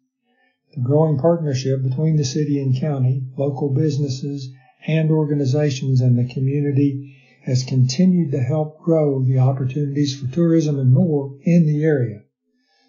The 0.74 0.82
growing 0.82 1.18
partnership 1.18 1.84
between 1.84 2.16
the 2.16 2.26
city 2.26 2.62
and 2.62 2.76
county, 2.76 3.24
local 3.38 3.70
businesses, 3.74 4.52
and 4.86 5.12
organizations 5.12 6.02
and 6.02 6.18
the 6.18 6.32
community 6.34 7.16
has 7.44 7.64
continued 7.64 8.32
to 8.32 8.40
help 8.40 8.80
grow 8.80 9.24
the 9.24 9.40
opportunities 9.40 10.20
for 10.20 10.28
tourism 10.28 10.78
and 10.78 10.92
more 10.92 11.36
in 11.44 11.66
the 11.66 11.84
area. 11.84 12.24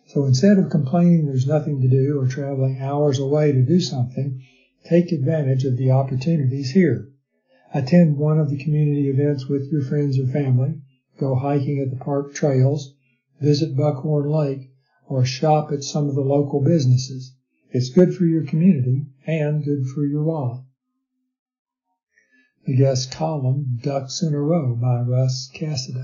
So 0.06 0.24
instead 0.24 0.58
of 0.58 0.70
complaining 0.70 1.26
there's 1.26 1.46
nothing 1.46 1.80
to 1.82 1.88
do 1.88 2.18
or 2.18 2.26
traveling 2.26 2.80
hours 2.80 3.20
away 3.20 3.52
to 3.52 3.62
do 3.62 3.80
something, 3.80 4.42
take 4.88 5.12
advantage 5.12 5.64
of 5.64 5.76
the 5.76 5.92
opportunities 5.92 6.70
here. 6.70 7.09
Attend 7.72 8.16
one 8.16 8.40
of 8.40 8.50
the 8.50 8.56
community 8.56 9.08
events 9.08 9.46
with 9.46 9.70
your 9.70 9.82
friends 9.82 10.18
or 10.18 10.26
family, 10.26 10.74
go 11.18 11.36
hiking 11.36 11.78
at 11.78 11.90
the 11.90 12.04
park 12.04 12.34
trails, 12.34 12.94
visit 13.40 13.76
Buckhorn 13.76 14.28
Lake, 14.28 14.70
or 15.06 15.24
shop 15.24 15.70
at 15.70 15.84
some 15.84 16.08
of 16.08 16.14
the 16.14 16.20
local 16.20 16.60
businesses. 16.60 17.32
It's 17.70 17.90
good 17.90 18.14
for 18.14 18.24
your 18.24 18.44
community 18.44 19.06
and 19.26 19.64
good 19.64 19.86
for 19.86 20.04
your 20.04 20.24
wallet. 20.24 20.62
The 22.66 22.76
guest 22.76 23.12
column, 23.12 23.78
Ducks 23.82 24.22
in 24.22 24.34
a 24.34 24.40
Row 24.40 24.74
by 24.74 25.02
Russ 25.02 25.48
Cassidy. 25.54 26.02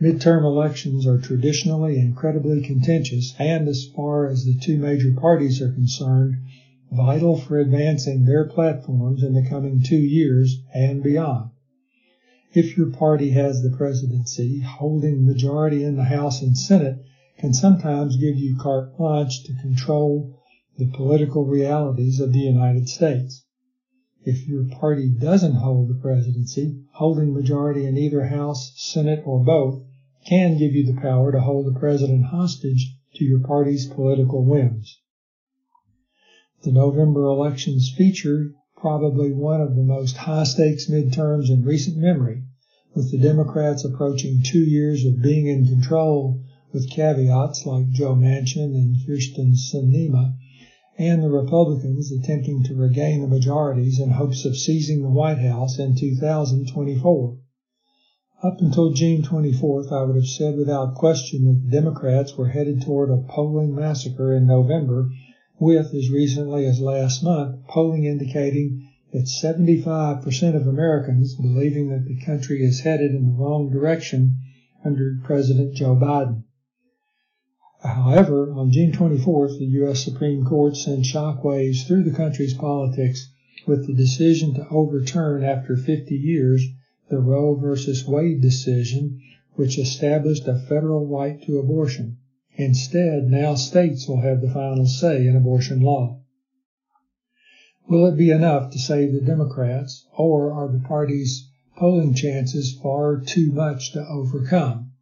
Midterm 0.00 0.44
elections 0.44 1.06
are 1.06 1.18
traditionally 1.18 1.98
incredibly 1.98 2.62
contentious 2.62 3.34
and, 3.38 3.68
as 3.68 3.86
far 3.94 4.28
as 4.28 4.44
the 4.44 4.56
two 4.58 4.78
major 4.78 5.12
parties 5.12 5.60
are 5.60 5.72
concerned, 5.72 6.36
vital 6.92 7.36
for 7.36 7.58
advancing 7.58 8.24
their 8.24 8.44
platforms 8.44 9.22
in 9.22 9.32
the 9.32 9.48
coming 9.48 9.80
two 9.82 9.96
years 9.96 10.60
and 10.74 11.02
beyond. 11.02 11.50
If 12.52 12.76
your 12.76 12.90
party 12.90 13.30
has 13.30 13.62
the 13.62 13.70
presidency, 13.70 14.58
holding 14.58 15.24
majority 15.24 15.84
in 15.84 15.94
the 15.94 16.04
House 16.04 16.42
and 16.42 16.58
Senate 16.58 17.04
can 17.38 17.54
sometimes 17.54 18.16
give 18.16 18.36
you 18.36 18.56
carte 18.56 18.96
blanche 18.96 19.44
to 19.44 19.54
control 19.62 20.36
the 20.76 20.86
political 20.86 21.44
realities 21.44 22.18
of 22.18 22.32
the 22.32 22.40
United 22.40 22.88
States. 22.88 23.44
If 24.24 24.48
your 24.48 24.64
party 24.64 25.08
doesn't 25.08 25.54
hold 25.54 25.88
the 25.88 25.94
presidency, 25.94 26.76
holding 26.92 27.32
majority 27.32 27.86
in 27.86 27.96
either 27.96 28.26
House, 28.26 28.72
Senate, 28.76 29.22
or 29.24 29.44
both 29.44 29.82
can 30.26 30.58
give 30.58 30.74
you 30.74 30.84
the 30.84 31.00
power 31.00 31.32
to 31.32 31.40
hold 31.40 31.66
the 31.66 31.78
president 31.78 32.24
hostage 32.26 32.96
to 33.14 33.24
your 33.24 33.40
party's 33.40 33.86
political 33.86 34.44
whims. 34.44 34.99
The 36.62 36.72
November 36.72 37.24
elections 37.24 37.90
feature 37.96 38.52
probably 38.76 39.32
one 39.32 39.62
of 39.62 39.76
the 39.76 39.82
most 39.82 40.18
high 40.18 40.44
stakes 40.44 40.90
midterms 40.90 41.48
in 41.48 41.64
recent 41.64 41.96
memory, 41.96 42.42
with 42.94 43.10
the 43.10 43.16
Democrats 43.16 43.82
approaching 43.82 44.42
two 44.42 44.64
years 44.64 45.06
of 45.06 45.22
being 45.22 45.46
in 45.46 45.64
control 45.64 46.42
with 46.70 46.90
caveats 46.90 47.64
like 47.64 47.88
Joe 47.92 48.14
Manchin 48.14 48.74
and 48.74 48.96
Kyrsten 48.96 49.54
Sinema 49.54 50.34
and 50.98 51.22
the 51.22 51.30
Republicans 51.30 52.12
attempting 52.12 52.62
to 52.64 52.74
regain 52.74 53.22
the 53.22 53.26
majorities 53.26 53.98
in 53.98 54.10
hopes 54.10 54.44
of 54.44 54.54
seizing 54.54 55.00
the 55.00 55.08
White 55.08 55.38
House 55.38 55.78
in 55.78 55.96
2024. 55.96 57.38
Up 58.42 58.60
until 58.60 58.92
June 58.92 59.22
24th, 59.22 59.90
I 59.90 60.02
would 60.02 60.16
have 60.16 60.26
said 60.26 60.58
without 60.58 60.94
question 60.94 61.46
that 61.46 61.64
the 61.64 61.70
Democrats 61.70 62.36
were 62.36 62.48
headed 62.48 62.82
toward 62.82 63.08
a 63.08 63.16
polling 63.16 63.74
massacre 63.74 64.34
in 64.34 64.46
November, 64.46 65.08
with, 65.60 65.94
as 65.94 66.10
recently 66.10 66.64
as 66.64 66.80
last 66.80 67.22
month, 67.22 67.66
polling 67.68 68.04
indicating 68.04 68.88
that 69.12 69.24
75% 69.24 70.56
of 70.56 70.66
Americans 70.66 71.34
believing 71.34 71.90
that 71.90 72.06
the 72.06 72.24
country 72.24 72.62
is 72.62 72.80
headed 72.80 73.10
in 73.10 73.26
the 73.26 73.32
wrong 73.32 73.70
direction 73.70 74.38
under 74.84 75.18
President 75.22 75.74
Joe 75.74 75.94
Biden. 75.94 76.44
However, 77.82 78.52
on 78.52 78.70
June 78.70 78.92
24th, 78.92 79.58
the 79.58 79.64
U.S. 79.66 80.04
Supreme 80.04 80.44
Court 80.44 80.76
sent 80.76 81.04
shockwaves 81.04 81.86
through 81.86 82.04
the 82.04 82.16
country's 82.16 82.54
politics 82.54 83.30
with 83.66 83.86
the 83.86 83.94
decision 83.94 84.54
to 84.54 84.68
overturn 84.68 85.44
after 85.44 85.76
50 85.76 86.14
years 86.14 86.66
the 87.10 87.18
Roe 87.18 87.54
v. 87.54 87.92
Wade 88.06 88.40
decision, 88.40 89.20
which 89.54 89.78
established 89.78 90.46
a 90.46 90.58
federal 90.58 91.06
right 91.06 91.42
to 91.42 91.58
abortion. 91.58 92.18
Instead, 92.62 93.30
now 93.30 93.54
states 93.54 94.06
will 94.06 94.20
have 94.20 94.42
the 94.42 94.50
final 94.50 94.84
say 94.84 95.26
in 95.26 95.34
abortion 95.34 95.80
law. 95.80 96.20
Will 97.88 98.04
it 98.04 98.18
be 98.18 98.30
enough 98.30 98.70
to 98.70 98.78
save 98.78 99.14
the 99.14 99.20
Democrats, 99.22 100.06
or 100.18 100.52
are 100.52 100.70
the 100.70 100.86
party's 100.86 101.48
polling 101.78 102.12
chances 102.12 102.78
far 102.82 103.18
too 103.18 103.50
much 103.50 103.92
to 103.92 104.06
overcome? 104.06 104.92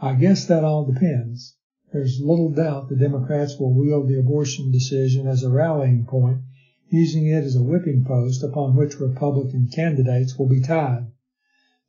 I 0.00 0.14
guess 0.14 0.46
that 0.46 0.64
all 0.64 0.90
depends. 0.90 1.56
There's 1.92 2.18
little 2.18 2.50
doubt 2.50 2.88
the 2.88 2.96
Democrats 2.96 3.60
will 3.60 3.74
wield 3.74 4.08
the 4.08 4.18
abortion 4.18 4.72
decision 4.72 5.26
as 5.26 5.42
a 5.42 5.50
rallying 5.50 6.06
point, 6.06 6.38
using 6.88 7.26
it 7.26 7.44
as 7.44 7.56
a 7.56 7.62
whipping 7.62 8.04
post 8.04 8.42
upon 8.42 8.74
which 8.74 8.98
Republican 8.98 9.68
candidates 9.68 10.38
will 10.38 10.48
be 10.48 10.62
tied. 10.62 11.08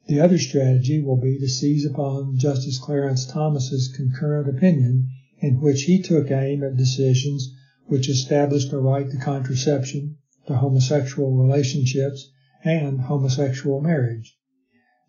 The 0.07 0.21
other 0.21 0.37
strategy 0.37 1.01
will 1.01 1.19
be 1.19 1.37
to 1.37 1.49
seize 1.49 1.83
upon 1.83 2.37
Justice 2.37 2.79
Clarence 2.79 3.25
Thomas's 3.25 3.89
concurrent 3.89 4.47
opinion, 4.47 5.09
in 5.39 5.59
which 5.59 5.81
he 5.81 6.01
took 6.01 6.31
aim 6.31 6.63
at 6.63 6.77
decisions 6.77 7.53
which 7.87 8.07
established 8.07 8.71
a 8.71 8.79
right 8.79 9.11
to 9.11 9.17
contraception, 9.17 10.15
to 10.47 10.55
homosexual 10.55 11.35
relationships, 11.35 12.31
and 12.63 13.01
homosexual 13.01 13.81
marriage. 13.81 14.37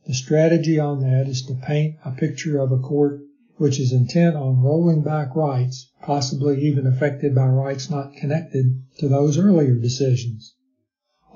The 0.09 0.15
strategy 0.15 0.81
on 0.81 0.99
that 1.03 1.29
is 1.29 1.43
to 1.43 1.55
paint 1.55 1.95
a 2.05 2.11
picture 2.11 2.59
of 2.59 2.73
a 2.73 2.81
court 2.81 3.21
which 3.57 3.79
is 3.79 3.93
intent 3.93 4.35
on 4.35 4.63
rolling 4.63 5.03
back 5.03 5.37
rights, 5.37 5.93
possibly 6.03 6.61
even 6.67 6.89
affected 6.89 7.37
by 7.37 7.47
rights 7.47 7.89
not 7.89 8.17
connected 8.17 8.83
to 8.99 9.09
those 9.09 9.39
earlier 9.39 9.77
decisions. 9.77 10.57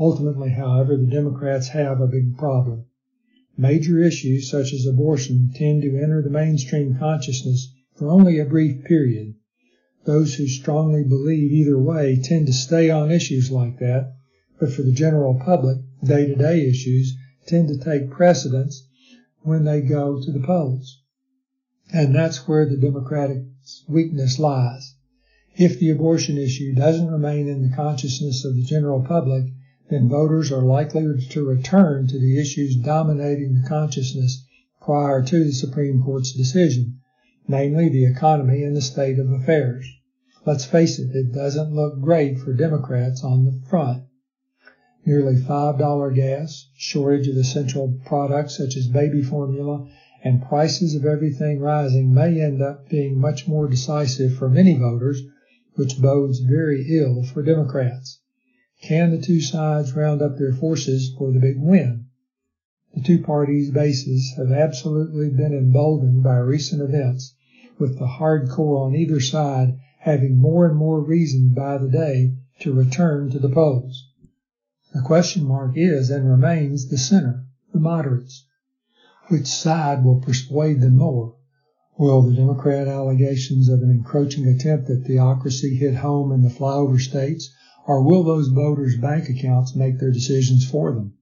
Ultimately, 0.01 0.51
however, 0.51 0.97
the 0.97 1.07
Democrats 1.07 1.69
have 1.69 2.01
a 2.01 2.09
big 2.09 2.37
problem. 2.37 2.87
Major 3.59 4.03
issues 4.03 4.51
such 4.51 4.73
as 4.73 4.87
abortion 4.87 5.51
tend 5.55 5.83
to 5.83 5.99
enter 5.99 6.23
the 6.23 6.31
mainstream 6.31 6.97
consciousness 6.99 7.71
for 7.95 8.09
only 8.09 8.39
a 8.39 8.47
brief 8.47 8.85
period. 8.85 9.35
Those 10.05 10.35
who 10.35 10.47
strongly 10.49 11.05
believe 11.05 11.53
either 11.53 11.79
way 11.79 12.17
tend 12.17 12.47
to 12.47 12.53
stay 12.53 12.89
on 12.89 13.11
issues 13.11 13.51
like 13.51 13.79
that, 13.79 14.15
but 14.59 14.73
for 14.73 14.83
the 14.83 14.93
general 14.93 15.35
public, 15.35 15.79
day 16.03 16.27
to 16.27 16.35
day 16.35 16.67
issues 16.67 17.15
tend 17.47 17.69
to 17.69 17.77
take 17.77 18.11
precedence 18.11 18.89
when 19.43 19.65
they 19.65 19.81
go 19.83 20.21
to 20.21 20.33
the 20.33 20.41
polls. 20.41 21.03
And 21.93 22.15
that's 22.15 22.49
where 22.49 22.65
the 22.65 22.77
Democratic 22.79 23.45
weakness 23.87 24.39
lies. 24.39 24.95
If 25.55 25.79
the 25.79 25.91
abortion 25.91 26.39
issue 26.39 26.75
doesn't 26.75 27.11
remain 27.11 27.49
in 27.49 27.63
the 27.63 27.77
consciousness 27.77 28.45
of 28.47 28.55
the 28.55 28.63
general 28.63 29.03
public, 29.03 29.45
then 29.93 30.09
voters 30.09 30.51
are 30.51 30.63
likely 30.63 31.05
to 31.29 31.45
return 31.45 32.07
to 32.07 32.19
the 32.19 32.41
issues 32.41 32.77
dominating 32.77 33.53
the 33.53 33.69
consciousness 33.69 34.43
prior 34.81 35.23
to 35.23 35.45
the 35.45 35.53
Supreme 35.53 36.03
Court's 36.03 36.33
decision, 36.33 36.99
namely 37.47 37.91
the 37.91 38.07
economy 38.07 38.65
and 38.65 38.75
the 38.75 38.81
state 38.81 39.19
of 39.19 39.31
affairs. 39.31 39.87
Let's 40.47 40.65
face 40.65 40.99
it, 40.99 41.15
it 41.15 41.35
doesn't 41.35 41.75
look 41.75 42.01
great 42.01 42.39
for 42.39 42.55
Democrats 42.55 43.23
on 43.23 43.45
the 43.45 43.61
front. 43.69 44.05
Nearly 45.05 45.37
$5 45.37 46.15
gas, 46.15 46.71
shortage 46.75 47.29
of 47.29 47.37
essential 47.37 47.99
products 48.07 48.57
such 48.57 48.79
as 48.79 48.89
baby 48.89 49.21
formula, 49.21 49.87
and 50.25 50.41
prices 50.41 50.95
of 50.95 51.05
everything 51.05 51.61
rising 51.61 52.15
may 52.15 52.41
end 52.41 52.63
up 52.63 52.89
being 52.89 53.21
much 53.21 53.47
more 53.47 53.69
decisive 53.69 54.37
for 54.37 54.49
many 54.49 54.75
voters, 54.75 55.23
which 55.75 56.01
bodes 56.01 56.39
very 56.39 56.87
ill 56.89 57.23
for 57.25 57.43
Democrats. 57.43 58.21
Can 58.85 59.13
the 59.13 59.19
two 59.19 59.41
sides 59.41 59.95
round 59.95 60.21
up 60.23 60.37
their 60.39 60.53
forces 60.53 61.15
for 61.17 61.31
the 61.31 61.39
big 61.39 61.57
win? 61.57 62.07
The 62.93 63.01
two 63.01 63.21
parties' 63.21 63.71
bases 63.71 64.33
have 64.37 64.51
absolutely 64.51 65.31
been 65.31 65.53
emboldened 65.55 66.25
by 66.25 66.39
recent 66.39 66.83
events, 66.83 67.33
with 67.79 68.01
the 68.01 68.09
hardcore 68.19 68.85
on 68.85 68.97
either 68.97 69.21
side 69.21 69.79
having 70.01 70.37
more 70.37 70.67
and 70.67 70.77
more 70.77 71.01
reason 71.01 71.55
by 71.55 71.79
the 71.79 71.89
day 71.89 72.35
to 72.59 72.73
return 72.73 73.31
to 73.31 73.39
the 73.39 73.49
polls. 73.49 74.05
The 74.93 75.03
question 75.03 75.45
mark 75.45 75.75
is 75.77 76.11
and 76.11 76.29
remains 76.29 76.89
the 76.89 76.99
center, 76.99 77.45
the 77.73 77.79
moderates. 77.79 78.47
Which 79.29 79.47
side 79.47 80.05
will 80.05 80.19
persuade 80.21 80.81
them 80.81 80.97
more? 80.97 81.37
Will 81.99 82.23
the 82.23 82.35
Democrat 82.35 82.89
allegations 82.89 83.69
of 83.69 83.81
an 83.81 83.91
encroaching 83.93 84.49
attempt 84.49 84.91
at 84.91 85.05
theocracy 85.05 85.77
hit 85.77 85.95
home 85.95 86.33
in 86.33 86.43
the 86.43 86.51
flyover 86.51 86.99
states, 86.99 87.49
or 87.87 88.03
will 88.03 88.23
those 88.23 88.49
voters' 88.49 88.97
bank 88.97 89.29
accounts 89.29 89.75
make 89.75 89.99
their 89.99 90.13
decisions 90.13 90.65
for 90.69 90.93
them? 90.93 91.15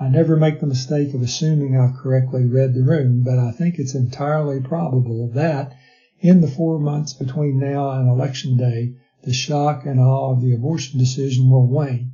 I 0.00 0.08
never 0.08 0.36
make 0.36 0.60
the 0.60 0.66
mistake 0.66 1.14
of 1.14 1.22
assuming 1.22 1.76
I've 1.76 1.96
correctly 1.96 2.44
read 2.44 2.74
the 2.74 2.82
room, 2.82 3.22
but 3.22 3.38
I 3.38 3.52
think 3.52 3.78
it's 3.78 3.94
entirely 3.94 4.60
probable 4.60 5.28
that, 5.34 5.74
in 6.20 6.40
the 6.40 6.48
four 6.48 6.78
months 6.78 7.14
between 7.14 7.58
now 7.58 7.90
and 7.90 8.08
Election 8.08 8.56
Day, 8.56 8.94
the 9.22 9.32
shock 9.32 9.86
and 9.86 9.98
awe 9.98 10.32
of 10.32 10.42
the 10.42 10.52
abortion 10.52 10.98
decision 10.98 11.48
will 11.48 11.66
wane. 11.66 12.12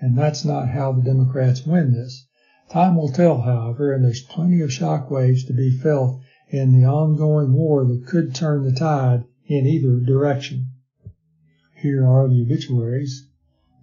And 0.00 0.16
that's 0.16 0.44
not 0.44 0.68
how 0.68 0.92
the 0.92 1.02
Democrats 1.02 1.66
win 1.66 1.92
this. 1.92 2.26
Time 2.68 2.94
will 2.94 3.08
tell, 3.08 3.40
however, 3.40 3.92
and 3.92 4.04
there's 4.04 4.22
plenty 4.22 4.60
of 4.60 4.72
shock 4.72 5.10
waves 5.10 5.44
to 5.46 5.52
be 5.52 5.70
felt 5.70 6.20
in 6.50 6.72
the 6.72 6.86
ongoing 6.86 7.52
war 7.52 7.84
that 7.84 8.06
could 8.06 8.34
turn 8.34 8.64
the 8.64 8.72
tide 8.72 9.24
in 9.46 9.66
either 9.66 9.98
direction. 9.98 10.66
Here 11.84 12.06
are 12.06 12.26
the 12.28 12.40
obituaries. 12.40 13.28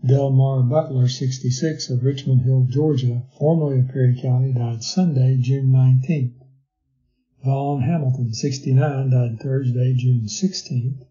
Delmar 0.03 0.63
Butler, 0.63 1.07
66, 1.07 1.91
of 1.91 2.03
Richmond 2.03 2.41
Hill, 2.41 2.65
Georgia, 2.67 3.27
formerly 3.37 3.81
of 3.81 3.89
Perry 3.89 4.19
County, 4.19 4.53
died 4.53 4.81
Sunday, 4.81 5.37
June 5.39 5.67
19th. 5.67 6.33
Vaughn 7.45 7.83
Hamilton, 7.83 8.33
69, 8.33 9.11
died 9.11 9.39
Thursday, 9.39 9.93
June 9.93 10.23
16th. 10.23 11.05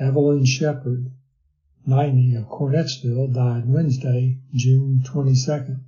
Evelyn 0.00 0.44
Shepard, 0.44 1.12
90, 1.86 2.34
of 2.34 2.48
Cornettsville, 2.48 3.32
died 3.32 3.68
Wednesday, 3.68 4.36
June 4.52 5.04
22nd. 5.06 5.78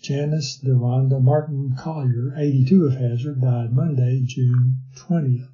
Janice 0.00 0.56
Deronda 0.56 1.20
Martin 1.20 1.76
Collier, 1.78 2.32
82 2.34 2.86
of 2.86 2.94
Hazard, 2.94 3.42
died 3.42 3.74
Monday, 3.74 4.22
June 4.24 4.78
20th. 4.96 5.50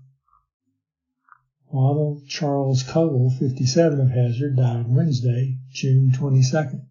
Ronald 1.70 2.26
Charles 2.26 2.83
Cole, 2.83 3.28
57 3.28 4.00
of 4.00 4.09
Hazard, 4.09 4.57
died 4.57 4.88
Wednesday, 4.88 5.59
June 5.70 6.11
22nd. 6.11 6.87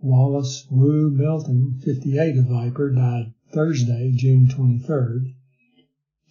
Wallace 0.00 0.66
Wu 0.70 1.10
Melton, 1.10 1.78
58 1.84 2.38
of 2.38 2.46
Viper, 2.46 2.90
died 2.94 3.34
Thursday, 3.52 4.12
June 4.16 4.46
23rd. 4.46 5.34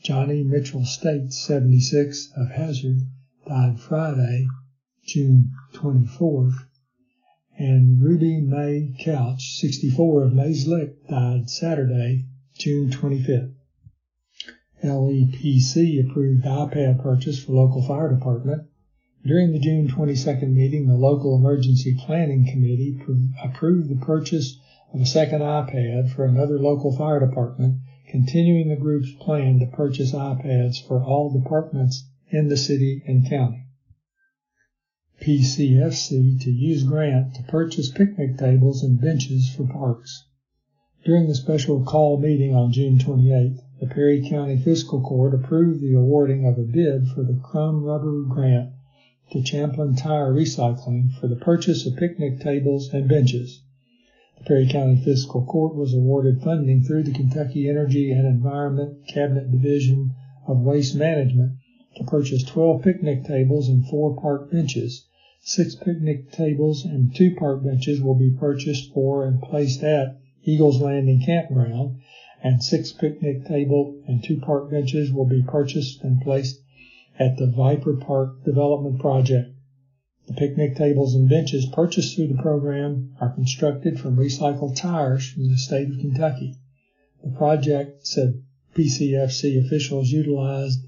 Johnny 0.01 0.43
Mitchell 0.43 0.83
States, 0.83 1.37
76, 1.37 2.31
of 2.35 2.49
Hazard, 2.49 3.01
died 3.47 3.79
Friday, 3.79 4.47
June 5.05 5.51
24th. 5.73 6.55
And 7.55 8.01
Ruby 8.01 8.41
May 8.41 8.95
Couch, 8.99 9.59
64, 9.59 10.23
of 10.23 10.33
Mays 10.33 10.65
Lick, 10.65 11.07
died 11.07 11.51
Saturday, 11.51 12.25
June 12.57 12.89
25th. 12.89 13.56
LEPC 14.83 15.99
approved 15.99 16.43
iPad 16.43 17.01
purchase 17.01 17.43
for 17.43 17.53
local 17.53 17.81
fire 17.81 18.13
department. 18.13 18.67
During 19.25 19.51
the 19.51 19.59
June 19.59 19.87
22nd 19.87 20.53
meeting, 20.53 20.85
the 20.85 20.95
local 20.95 21.35
emergency 21.35 21.95
planning 21.99 22.45
committee 22.45 22.99
approved 23.43 23.89
the 23.89 24.05
purchase 24.05 24.59
of 24.93 25.01
a 25.01 25.05
second 25.05 25.41
iPad 25.41 26.11
for 26.11 26.25
another 26.25 26.59
local 26.59 26.95
fire 26.95 27.19
department, 27.19 27.81
continuing 28.07 28.69
the 28.69 28.75
group's 28.75 29.11
plan 29.13 29.59
to 29.59 29.65
purchase 29.65 30.13
iPads 30.13 30.81
for 30.87 31.03
all 31.03 31.31
departments 31.31 32.07
in 32.29 32.47
the 32.47 32.57
city 32.57 33.03
and 33.07 33.27
county. 33.27 33.65
PCFC 35.21 36.39
to 36.41 36.51
use 36.51 36.83
grant 36.83 37.33
to 37.33 37.43
purchase 37.43 37.91
picnic 37.91 38.37
tables 38.37 38.83
and 38.83 39.01
benches 39.01 39.49
for 39.49 39.65
parks. 39.65 40.25
During 41.03 41.27
the 41.27 41.35
special 41.35 41.83
call 41.83 42.19
meeting 42.19 42.53
on 42.53 42.71
June 42.71 42.99
28th, 42.99 43.59
the 43.79 43.85
Perry 43.85 44.27
County 44.27 44.57
Fiscal 44.57 44.99
Court 45.01 45.35
approved 45.35 45.81
the 45.81 45.93
awarding 45.93 46.47
of 46.47 46.57
a 46.57 46.63
bid 46.63 47.07
for 47.09 47.23
the 47.23 47.39
Crumb 47.43 47.83
Rubber 47.83 48.23
Grant 48.23 48.71
to 49.31 49.43
Champlin 49.43 49.93
Tire 49.93 50.33
Recycling 50.33 51.11
for 51.11 51.27
the 51.27 51.35
purchase 51.35 51.85
of 51.85 51.95
picnic 51.95 52.39
tables 52.39 52.91
and 52.91 53.07
benches. 53.07 53.61
The 54.39 54.45
Perry 54.45 54.67
County 54.67 54.95
Fiscal 54.95 55.45
Court 55.45 55.75
was 55.75 55.93
awarded 55.93 56.41
funding 56.41 56.81
through 56.81 57.03
the 57.03 57.11
Kentucky 57.11 57.69
Energy 57.69 58.09
and 58.09 58.25
Environment 58.25 59.05
Cabinet 59.07 59.51
Division 59.51 60.11
of 60.47 60.61
Waste 60.61 60.95
Management 60.95 61.57
to 61.97 62.03
purchase 62.03 62.41
12 62.45 62.81
picnic 62.81 63.25
tables 63.25 63.69
and 63.69 63.85
four 63.85 64.15
park 64.15 64.51
benches. 64.51 65.05
Six 65.41 65.75
picnic 65.75 66.31
tables 66.31 66.83
and 66.83 67.13
two 67.13 67.35
park 67.35 67.63
benches 67.63 68.01
will 68.01 68.15
be 68.15 68.31
purchased 68.31 68.91
for 68.91 69.23
and 69.27 69.39
placed 69.39 69.83
at 69.83 70.17
Eagles 70.43 70.81
Landing 70.81 71.21
Campground, 71.21 71.99
and 72.43 72.63
six 72.63 72.91
picnic 72.91 73.45
table 73.45 73.99
and 74.07 74.23
two 74.23 74.37
park 74.37 74.69
benches 74.69 75.11
will 75.11 75.25
be 75.25 75.41
purchased 75.41 76.03
and 76.03 76.21
placed 76.21 76.61
at 77.19 77.37
the 77.37 77.47
Viper 77.47 77.95
Park 77.95 78.43
Development 78.43 78.99
Project. 78.99 79.49
The 80.27 80.33
picnic 80.33 80.75
tables 80.75 81.15
and 81.15 81.27
benches 81.27 81.65
purchased 81.65 82.15
through 82.15 82.27
the 82.27 82.41
program 82.41 83.15
are 83.19 83.33
constructed 83.33 83.99
from 83.99 84.17
recycled 84.17 84.75
tires 84.75 85.27
from 85.27 85.47
the 85.49 85.57
state 85.57 85.89
of 85.89 85.99
Kentucky. 85.99 86.55
The 87.23 87.31
project, 87.31 88.05
said 88.05 88.43
PCFC 88.75 89.57
officials, 89.65 90.11
utilized 90.11 90.81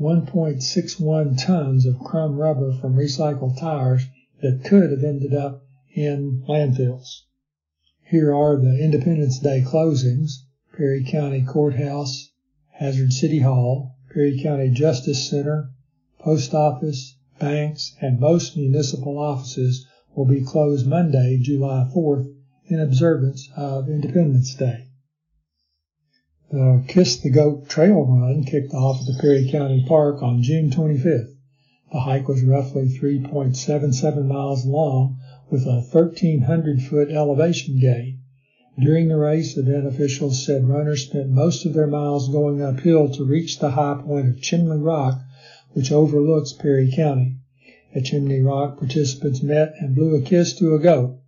1.61 0.00 1.44
tons 1.44 1.86
of 1.86 1.98
crumb 1.98 2.36
rubber 2.36 2.72
from 2.72 2.94
recycled 2.94 3.58
tires 3.58 4.06
that 4.42 4.62
could 4.64 4.90
have 4.90 5.02
ended 5.02 5.34
up 5.34 5.64
in 5.94 6.42
landfills. 6.48 7.22
Here 8.04 8.34
are 8.34 8.56
the 8.56 8.78
Independence 8.78 9.38
Day 9.38 9.62
closings. 9.62 10.43
Perry 10.76 11.04
County 11.04 11.40
Courthouse, 11.40 12.32
Hazard 12.72 13.12
City 13.12 13.38
Hall, 13.38 13.94
Perry 14.12 14.40
County 14.42 14.70
Justice 14.70 15.30
Center, 15.30 15.70
Post 16.18 16.52
Office, 16.52 17.16
banks, 17.38 17.94
and 18.00 18.18
most 18.18 18.56
municipal 18.56 19.16
offices 19.16 19.86
will 20.16 20.24
be 20.24 20.40
closed 20.40 20.84
Monday, 20.84 21.38
July 21.40 21.88
4th, 21.94 22.26
in 22.66 22.80
observance 22.80 23.48
of 23.56 23.88
Independence 23.88 24.52
Day. 24.56 24.86
The 26.50 26.82
Kiss 26.88 27.18
the 27.18 27.30
Goat 27.30 27.68
Trail 27.68 28.04
Run 28.04 28.42
kicked 28.42 28.74
off 28.74 29.00
at 29.00 29.06
the 29.06 29.18
Perry 29.20 29.48
County 29.48 29.84
Park 29.86 30.24
on 30.24 30.42
June 30.42 30.70
25th. 30.70 31.36
The 31.92 32.00
hike 32.00 32.26
was 32.26 32.42
roughly 32.42 32.88
3.77 32.88 34.26
miles 34.26 34.66
long 34.66 35.20
with 35.48 35.66
a 35.66 35.86
1,300 35.92 36.82
foot 36.82 37.12
elevation 37.12 37.78
gain. 37.78 38.22
During 38.76 39.06
the 39.06 39.16
race, 39.16 39.56
event 39.56 39.86
officials 39.86 40.44
said 40.44 40.68
runners 40.68 41.04
spent 41.04 41.30
most 41.30 41.64
of 41.64 41.74
their 41.74 41.86
miles 41.86 42.28
going 42.28 42.60
uphill 42.60 43.08
to 43.10 43.24
reach 43.24 43.60
the 43.60 43.70
high 43.70 44.02
point 44.04 44.28
of 44.28 44.40
Chimney 44.40 44.78
Rock 44.78 45.20
which 45.74 45.92
overlooks 45.92 46.52
Perry 46.52 46.90
County. 46.90 47.36
At 47.94 48.04
Chimney 48.04 48.40
Rock, 48.40 48.78
participants 48.78 49.42
met 49.42 49.74
and 49.80 49.94
blew 49.94 50.14
a 50.14 50.22
kiss 50.22 50.54
to 50.54 50.74
a 50.74 50.80
goat. 50.80 51.18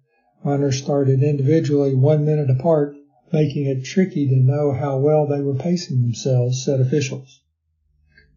Runners 0.45 0.79
started 0.79 1.23
individually 1.23 1.95
one 1.95 2.25
minute 2.25 2.51
apart, 2.51 2.97
making 3.33 3.67
it 3.67 3.85
tricky 3.85 4.29
to 4.29 4.37
know 4.37 4.73
how 4.73 4.99
well 4.99 5.27
they 5.27 5.41
were 5.41 5.55
pacing 5.55 6.01
themselves, 6.01 6.65
said 6.65 6.81
officials. 6.81 7.43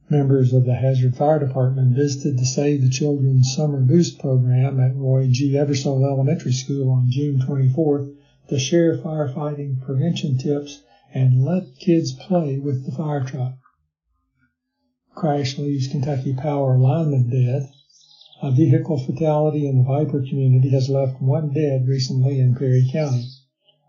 Members 0.09 0.53
of 0.53 0.65
the 0.65 0.75
Hazard 0.75 1.15
Fire 1.15 1.39
Department 1.39 1.95
visited 1.95 2.37
the 2.37 2.45
Save 2.45 2.81
the 2.81 2.89
Children's 2.89 3.55
Summer 3.55 3.81
Boost 3.81 4.19
program 4.19 4.79
at 4.79 4.95
Roy 4.95 5.27
G. 5.31 5.53
Eversole 5.53 6.03
Elementary 6.03 6.53
School 6.53 6.91
on 6.91 7.07
June 7.09 7.39
24th 7.39 8.15
to 8.49 8.57
share 8.57 8.97
firefighting 8.97 9.79
prevention 9.81 10.37
tips 10.37 10.81
and 11.13 11.45
let 11.45 11.77
kids 11.79 12.13
play 12.13 12.57
with 12.57 12.83
the 12.85 12.91
fire 12.91 13.23
truck. 13.23 13.53
Crash 15.13 15.57
leaves 15.57 15.87
Kentucky 15.87 16.33
Power 16.33 16.77
lineman 16.77 17.29
dead. 17.29 17.69
A 18.41 18.51
vehicle 18.51 18.97
fatality 18.97 19.67
in 19.67 19.77
the 19.77 19.83
Viper 19.83 20.21
community 20.27 20.69
has 20.69 20.89
left 20.89 21.21
one 21.21 21.53
dead 21.53 21.87
recently 21.87 22.39
in 22.39 22.55
Perry 22.55 22.87
County. 22.91 23.27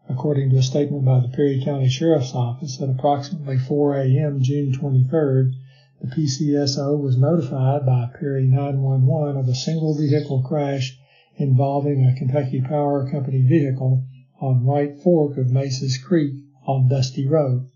According 0.08 0.50
to 0.50 0.56
a 0.56 0.62
statement 0.62 1.04
by 1.04 1.20
the 1.20 1.28
Perry 1.28 1.62
County 1.64 1.88
Sheriff's 1.88 2.34
Office, 2.34 2.82
at 2.82 2.90
approximately 2.90 3.58
4 3.58 3.96
a.m. 4.00 4.42
June 4.42 4.72
23rd, 4.72 5.52
the 6.02 6.08
PCSO 6.08 7.00
was 7.00 7.16
notified 7.16 7.86
by 7.86 8.10
Perry 8.18 8.44
911 8.44 9.36
of 9.36 9.48
a 9.48 9.54
single 9.54 9.96
vehicle 9.96 10.42
crash 10.42 10.98
involving 11.36 12.04
a 12.04 12.14
Kentucky 12.14 12.60
Power 12.60 13.08
Company 13.10 13.42
vehicle 13.42 14.04
on 14.40 14.64
Right 14.64 14.98
Fork 14.98 15.36
of 15.36 15.50
Maces 15.50 15.98
Creek 15.98 16.34
on 16.66 16.88
Dusty 16.88 17.26
Road. 17.26 17.68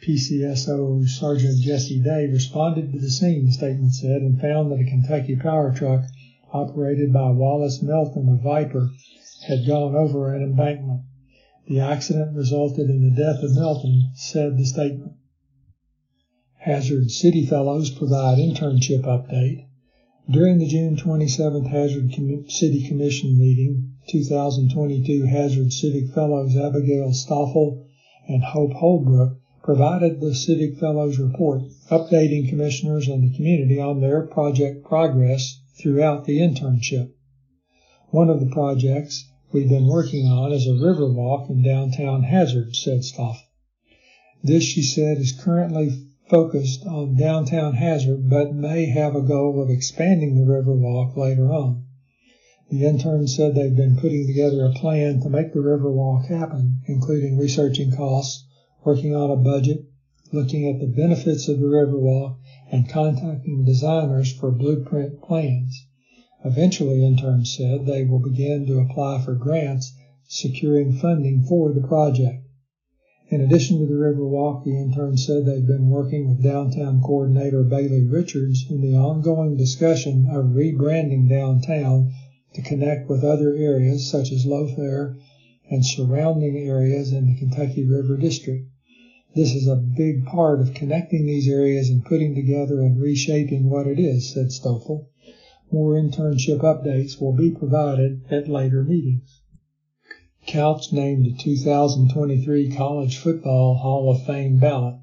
PCSO 0.00 1.06
Sergeant 1.08 1.60
Jesse 1.60 2.00
Day 2.00 2.26
responded 2.26 2.92
to 2.92 2.98
the 2.98 3.10
scene, 3.10 3.46
the 3.46 3.52
statement 3.52 3.92
said, 3.94 4.22
and 4.22 4.40
found 4.40 4.70
that 4.70 4.80
a 4.80 4.84
Kentucky 4.84 5.34
power 5.34 5.74
truck 5.74 6.04
operated 6.52 7.12
by 7.12 7.30
Wallace 7.30 7.82
Melton 7.82 8.28
of 8.28 8.42
Viper 8.42 8.90
had 9.48 9.66
gone 9.66 9.96
over 9.96 10.32
an 10.32 10.42
embankment. 10.42 11.00
The 11.66 11.80
accident 11.80 12.36
resulted 12.36 12.88
in 12.88 13.02
the 13.02 13.16
death 13.16 13.42
of 13.42 13.56
Melton, 13.56 14.12
said 14.14 14.56
the 14.56 14.66
statement. 14.66 15.14
Hazard 16.58 17.10
City 17.10 17.44
Fellows 17.44 17.90
provide 17.90 18.38
internship 18.38 19.02
update. 19.02 19.66
During 20.30 20.58
the 20.58 20.68
June 20.68 20.96
27th 20.96 21.66
Hazard 21.66 22.12
City 22.50 22.86
Commission 22.86 23.36
meeting, 23.36 23.93
2022 24.08 25.24
Hazard 25.24 25.72
Civic 25.72 26.10
Fellows 26.10 26.56
Abigail 26.56 27.12
Stoffel 27.12 27.86
and 28.28 28.42
Hope 28.42 28.72
Holbrook 28.72 29.38
provided 29.62 30.20
the 30.20 30.34
Civic 30.34 30.76
Fellows 30.76 31.18
report, 31.18 31.62
updating 31.90 32.48
commissioners 32.48 33.08
and 33.08 33.22
the 33.24 33.34
community 33.34 33.80
on 33.80 34.00
their 34.00 34.26
project 34.26 34.84
progress 34.84 35.60
throughout 35.78 36.26
the 36.26 36.38
internship. 36.38 37.12
One 38.10 38.28
of 38.28 38.40
the 38.40 38.50
projects 38.50 39.24
we've 39.52 39.68
been 39.68 39.86
working 39.86 40.26
on 40.26 40.52
is 40.52 40.66
a 40.66 40.74
river 40.74 41.10
walk 41.10 41.48
in 41.48 41.62
downtown 41.62 42.24
Hazard, 42.24 42.76
said 42.76 43.04
Stoffel. 43.04 43.40
This, 44.42 44.64
she 44.64 44.82
said, 44.82 45.16
is 45.16 45.32
currently 45.32 45.90
focused 46.28 46.84
on 46.86 47.16
downtown 47.16 47.74
Hazard, 47.74 48.28
but 48.28 48.54
may 48.54 48.86
have 48.86 49.16
a 49.16 49.22
goal 49.22 49.62
of 49.62 49.70
expanding 49.70 50.36
the 50.36 50.44
river 50.44 50.74
walk 50.74 51.16
later 51.16 51.52
on. 51.52 51.84
The 52.70 52.86
interns 52.86 53.36
said 53.36 53.54
they've 53.54 53.76
been 53.76 53.96
putting 53.96 54.26
together 54.26 54.64
a 54.64 54.72
plan 54.72 55.20
to 55.20 55.28
make 55.28 55.52
the 55.52 55.60
river 55.60 55.92
walk 55.92 56.24
happen, 56.28 56.78
including 56.86 57.36
researching 57.36 57.90
costs, 57.90 58.46
working 58.82 59.14
on 59.14 59.30
a 59.30 59.36
budget, 59.36 59.84
looking 60.32 60.66
at 60.66 60.80
the 60.80 60.86
benefits 60.86 61.46
of 61.46 61.60
the 61.60 61.66
Riverwalk, 61.66 62.38
and 62.72 62.88
contacting 62.88 63.66
designers 63.66 64.32
for 64.32 64.50
blueprint 64.50 65.20
plans. 65.20 65.86
Eventually, 66.42 67.04
interns 67.04 67.54
said 67.54 67.84
they 67.84 68.02
will 68.02 68.18
begin 68.18 68.64
to 68.64 68.78
apply 68.80 69.20
for 69.20 69.34
grants, 69.34 69.92
securing 70.26 70.94
funding 70.94 71.42
for 71.42 71.70
the 71.70 71.86
project. 71.86 72.46
In 73.28 73.42
addition 73.42 73.78
to 73.80 73.86
the 73.86 73.92
Riverwalk, 73.92 74.64
the 74.64 74.80
interns 74.80 75.26
said 75.26 75.44
they've 75.44 75.66
been 75.66 75.90
working 75.90 76.30
with 76.30 76.42
downtown 76.42 77.02
coordinator 77.02 77.62
Bailey 77.62 78.04
Richards 78.06 78.64
in 78.70 78.80
the 78.80 78.96
ongoing 78.96 79.58
discussion 79.58 80.28
of 80.30 80.54
rebranding 80.54 81.28
downtown 81.28 82.10
to 82.54 82.62
connect 82.62 83.08
with 83.08 83.24
other 83.24 83.54
areas 83.54 84.08
such 84.08 84.30
as 84.30 84.46
Lothair 84.46 85.16
and 85.68 85.84
surrounding 85.84 86.56
areas 86.56 87.12
in 87.12 87.26
the 87.26 87.36
Kentucky 87.36 87.84
River 87.84 88.16
District. 88.16 88.64
This 89.34 89.54
is 89.54 89.66
a 89.66 89.74
big 89.74 90.24
part 90.24 90.60
of 90.60 90.72
connecting 90.72 91.26
these 91.26 91.48
areas 91.48 91.90
and 91.90 92.04
putting 92.04 92.36
together 92.36 92.80
and 92.80 93.00
reshaping 93.00 93.68
what 93.68 93.88
it 93.88 93.98
is, 93.98 94.32
said 94.32 94.52
Stoffel. 94.52 95.08
More 95.72 95.94
internship 95.94 96.60
updates 96.60 97.20
will 97.20 97.32
be 97.32 97.50
provided 97.50 98.22
at 98.30 98.48
later 98.48 98.84
meetings. 98.84 99.40
Couch 100.46 100.92
named 100.92 101.24
the 101.24 101.34
2023 101.36 102.70
College 102.70 103.16
Football 103.16 103.74
Hall 103.74 104.10
of 104.12 104.24
Fame 104.24 104.58
ballot. 104.58 104.94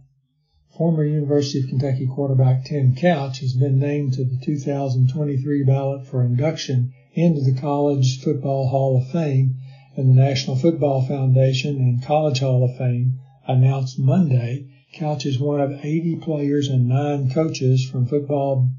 Former 0.77 1.03
University 1.03 1.59
of 1.59 1.67
Kentucky 1.67 2.07
quarterback 2.07 2.63
Tim 2.63 2.95
Couch 2.95 3.39
has 3.39 3.53
been 3.53 3.77
named 3.77 4.13
to 4.13 4.23
the 4.23 4.37
2023 4.37 5.63
ballot 5.63 6.07
for 6.07 6.23
induction 6.23 6.93
into 7.13 7.41
the 7.41 7.59
College 7.59 8.21
Football 8.21 8.67
Hall 8.67 8.97
of 8.97 9.09
Fame, 9.09 9.55
and 9.95 10.09
the 10.09 10.21
National 10.21 10.55
Football 10.55 11.01
Foundation 11.01 11.77
and 11.77 12.03
College 12.03 12.39
Hall 12.39 12.63
of 12.63 12.77
Fame 12.77 13.19
announced 13.47 13.99
Monday 13.99 14.65
Couch 14.93 15.25
is 15.25 15.39
one 15.39 15.61
of 15.61 15.85
80 15.85 16.17
players 16.17 16.67
and 16.67 16.85
nine 16.85 17.29
coaches 17.29 17.85
from 17.85 18.05
Football 18.05 18.69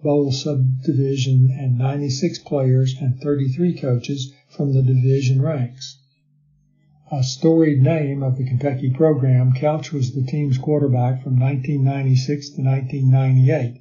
Bowl 0.00 0.30
subdivision 0.30 1.50
and 1.50 1.76
96 1.76 2.38
players 2.38 2.94
and 3.00 3.20
33 3.20 3.74
coaches 3.74 4.32
from 4.48 4.72
the 4.72 4.82
division 4.82 5.42
ranks. 5.42 5.98
A 7.10 7.24
storied 7.24 7.82
name 7.82 8.22
of 8.22 8.38
the 8.38 8.44
Kentucky 8.44 8.90
program, 8.90 9.54
Couch 9.54 9.92
was 9.92 10.12
the 10.12 10.22
team's 10.22 10.56
quarterback 10.56 11.24
from 11.24 11.36
1996 11.36 12.50
to 12.50 12.62
1998. 12.62 13.80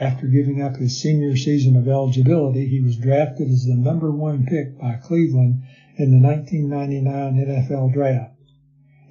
After 0.00 0.26
giving 0.26 0.60
up 0.60 0.76
his 0.76 1.00
senior 1.00 1.36
season 1.36 1.76
of 1.76 1.86
eligibility, 1.86 2.66
he 2.66 2.80
was 2.80 2.96
drafted 2.96 3.48
as 3.48 3.64
the 3.64 3.76
number 3.76 4.10
one 4.10 4.44
pick 4.44 4.76
by 4.76 4.96
Cleveland 4.96 5.62
in 5.96 6.10
the 6.10 6.18
1999 6.18 7.46
NFL 7.46 7.92
Draft. 7.92 8.34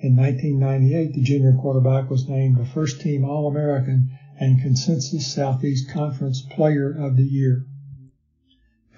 In 0.01 0.17
1998, 0.17 1.13
the 1.13 1.21
junior 1.21 1.53
quarterback 1.53 2.09
was 2.09 2.27
named 2.27 2.59
a 2.59 2.65
first 2.65 2.99
team 2.99 3.23
All 3.23 3.47
American 3.47 4.09
and 4.37 4.61
Consensus 4.61 5.25
Southeast 5.25 5.89
Conference 5.89 6.41
Player 6.41 6.91
of 6.91 7.15
the 7.15 7.23
Year. 7.23 7.65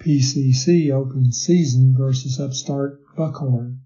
PCC 0.00 0.90
open 0.90 1.30
season 1.30 1.94
versus 1.96 2.40
upstart 2.40 2.98
Buckhorn. 3.16 3.82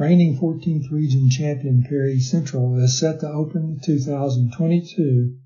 Reigning 0.00 0.36
14th 0.36 0.90
region 0.90 1.30
champion 1.30 1.84
Perry 1.84 2.18
Central 2.18 2.76
is 2.82 2.98
set 2.98 3.20
to 3.20 3.28
open 3.28 3.76
the 3.76 3.80
2022 3.86 5.36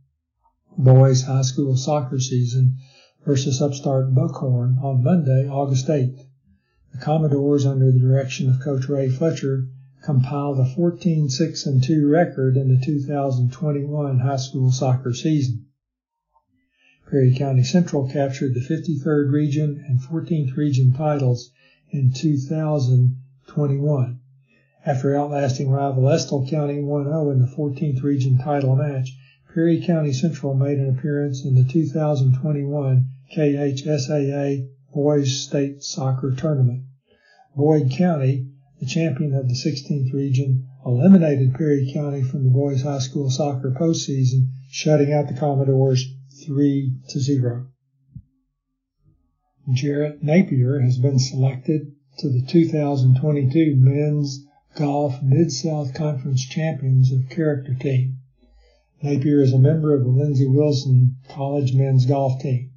boys 0.76 1.22
high 1.22 1.42
school 1.42 1.76
soccer 1.76 2.18
season 2.18 2.76
versus 3.24 3.62
upstart 3.62 4.14
Buckhorn 4.14 4.78
on 4.82 5.04
Monday, 5.04 5.48
August 5.48 5.86
8th. 5.86 6.26
The 6.92 6.98
Commodores, 6.98 7.64
under 7.64 7.92
the 7.92 7.98
direction 7.98 8.48
of 8.48 8.60
Coach 8.60 8.88
Ray 8.88 9.08
Fletcher, 9.08 9.68
compiled 10.02 10.58
a 10.58 10.64
14-6 10.64 11.66
and 11.66 11.82
2 11.82 12.08
record 12.08 12.56
in 12.56 12.68
the 12.68 12.84
2021 12.84 14.18
high 14.18 14.36
school 14.36 14.70
soccer 14.70 15.14
season. 15.14 15.66
Perry 17.10 17.34
County 17.34 17.62
Central 17.62 18.08
captured 18.08 18.54
the 18.54 18.60
53rd 18.60 19.30
region 19.30 19.84
and 19.88 20.00
14th 20.00 20.56
region 20.56 20.92
titles 20.92 21.50
in 21.90 22.12
2021. 22.12 24.20
After 24.84 25.16
outlasting 25.16 25.70
rival 25.70 26.10
Estill 26.10 26.46
County 26.46 26.82
1-0 26.82 27.32
in 27.32 27.40
the 27.40 27.46
14th 27.46 28.02
region 28.02 28.38
title 28.38 28.76
match, 28.76 29.16
Perry 29.54 29.80
County 29.80 30.12
Central 30.12 30.54
made 30.54 30.78
an 30.78 30.98
appearance 30.98 31.44
in 31.44 31.54
the 31.54 31.62
2021 31.62 33.08
KHSAA 33.36 34.68
Boys 34.92 35.44
State 35.44 35.80
Soccer 35.80 36.34
Tournament. 36.34 36.82
Boyd 37.54 37.92
County, 37.92 38.48
the 38.80 38.86
champion 38.86 39.32
of 39.32 39.46
the 39.46 39.54
16th 39.54 40.12
region, 40.12 40.66
eliminated 40.84 41.54
Perry 41.54 41.88
County 41.94 42.20
from 42.20 42.42
the 42.42 42.50
boys 42.50 42.82
high 42.82 42.98
school 42.98 43.30
soccer 43.30 43.70
postseason, 43.70 44.48
shutting 44.72 45.12
out 45.12 45.28
the 45.28 45.38
Commodores 45.38 46.04
3 46.44 46.92
to 47.10 47.20
0. 47.20 47.68
Jarrett 49.72 50.20
Napier 50.20 50.80
has 50.80 50.98
been 50.98 51.20
selected 51.20 51.92
to 52.18 52.28
the 52.28 52.44
2022 52.44 53.76
men's 53.76 54.44
Golf 54.74 55.22
Mid-South 55.22 55.94
Conference 55.94 56.44
Champions 56.44 57.12
of 57.12 57.28
Character 57.30 57.74
Team. 57.74 58.18
Napier 59.04 59.42
is 59.42 59.52
a 59.52 59.58
member 59.58 59.94
of 59.94 60.02
the 60.02 60.08
Lindsey 60.08 60.46
Wilson 60.46 61.16
College 61.28 61.74
men's 61.74 62.06
golf 62.06 62.40
team. 62.40 62.70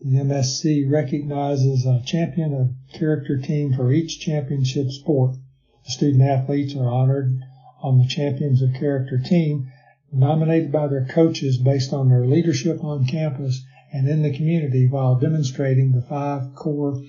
The 0.00 0.18
MSC 0.18 0.88
recognizes 0.88 1.84
a 1.84 2.04
champion 2.06 2.54
of 2.54 2.70
character 2.92 3.36
team 3.36 3.72
for 3.72 3.90
each 3.90 4.20
championship 4.20 4.92
sport. 4.92 5.38
The 5.86 5.90
student 5.90 6.22
athletes 6.22 6.76
are 6.76 6.88
honored 6.88 7.36
on 7.82 7.98
the 7.98 8.06
Champions 8.06 8.62
of 8.62 8.74
Character 8.74 9.18
team, 9.18 9.66
nominated 10.12 10.70
by 10.70 10.86
their 10.86 11.06
coaches 11.06 11.58
based 11.58 11.92
on 11.92 12.08
their 12.08 12.24
leadership 12.24 12.84
on 12.84 13.04
campus 13.04 13.60
and 13.92 14.08
in 14.08 14.22
the 14.22 14.32
community 14.32 14.86
while 14.86 15.18
demonstrating 15.18 15.90
the 15.90 16.02
five 16.02 16.54
core 16.54 17.02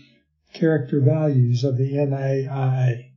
character 0.51 0.99
values 0.99 1.63
of 1.63 1.77
the 1.77 1.93
NAIA. 1.93 3.12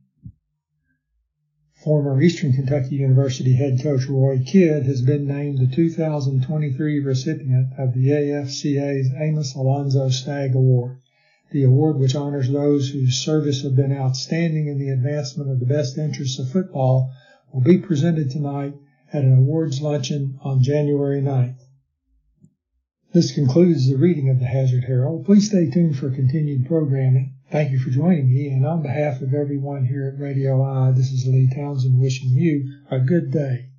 Former 1.87 2.21
Eastern 2.21 2.51
Kentucky 2.51 2.97
University 2.97 3.53
head 3.53 3.79
coach 3.81 4.09
Roy 4.09 4.43
Kidd 4.45 4.83
has 4.87 5.01
been 5.01 5.25
named 5.25 5.59
the 5.59 5.73
2023 5.73 6.99
recipient 6.99 7.69
of 7.77 7.93
the 7.93 8.09
AFCA's 8.09 9.09
Amos 9.17 9.55
Alonzo 9.55 10.09
Stagg 10.09 10.53
Award. 10.53 10.97
The 11.51 11.63
award, 11.63 11.97
which 11.97 12.13
honors 12.13 12.51
those 12.51 12.89
whose 12.89 13.15
service 13.15 13.63
have 13.63 13.77
been 13.77 13.93
outstanding 13.93 14.67
in 14.67 14.79
the 14.79 14.89
advancement 14.89 15.49
of 15.49 15.61
the 15.61 15.65
best 15.65 15.97
interests 15.97 16.37
of 16.39 16.49
football, 16.49 17.09
will 17.53 17.61
be 17.61 17.77
presented 17.77 18.31
tonight 18.31 18.73
at 19.13 19.23
an 19.23 19.37
awards 19.37 19.81
luncheon 19.81 20.37
on 20.41 20.61
January 20.61 21.21
9th. 21.21 21.66
This 23.13 23.33
concludes 23.33 23.89
the 23.89 23.95
reading 23.95 24.29
of 24.29 24.39
the 24.39 24.45
Hazard 24.45 24.83
Herald. 24.83 25.25
Please 25.25 25.47
stay 25.47 25.69
tuned 25.69 25.97
for 25.97 26.09
continued 26.09 26.67
programming. 26.67 27.35
Thank 27.49 27.71
you 27.71 27.79
for 27.79 27.89
joining 27.89 28.29
me, 28.29 28.49
and 28.49 28.65
on 28.65 28.81
behalf 28.81 29.21
of 29.21 29.33
everyone 29.33 29.85
here 29.85 30.11
at 30.13 30.21
Radio 30.21 30.61
Eye, 30.61 30.91
this 30.91 31.13
is 31.13 31.25
Lee 31.25 31.49
Townsend 31.55 32.01
wishing 32.01 32.31
you 32.31 32.69
a 32.91 32.99
good 32.99 33.31
day. 33.31 33.69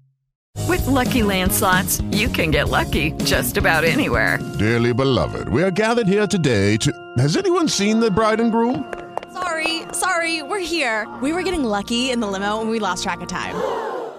With 0.67 0.87
Lucky 0.87 1.23
Land 1.23 1.53
slots, 1.53 2.01
you 2.11 2.29
can 2.29 2.51
get 2.51 2.71
lucky 2.71 3.13
just 3.25 3.59
about 3.59 3.85
anywhere. 3.85 4.39
Dearly 4.59 4.95
beloved, 4.95 5.51
we 5.51 5.63
are 5.63 5.71
gathered 5.71 6.09
here 6.09 6.27
today 6.27 6.79
to. 6.79 6.91
Has 7.19 7.37
anyone 7.37 7.69
seen 7.69 8.01
the 8.01 8.11
bride 8.11 8.41
and 8.41 8.51
groom? 8.51 8.93
Sorry, 9.35 9.83
sorry, 9.93 10.43
we're 10.43 10.59
here. 10.59 11.07
We 11.23 11.35
were 11.35 11.43
getting 11.43 11.65
lucky 11.65 12.11
in 12.11 12.21
the 12.21 12.27
limo 12.27 12.63
and 12.63 12.71
we 12.71 12.79
lost 12.79 13.03
track 13.03 13.21
of 13.21 13.29
time. 13.29 13.55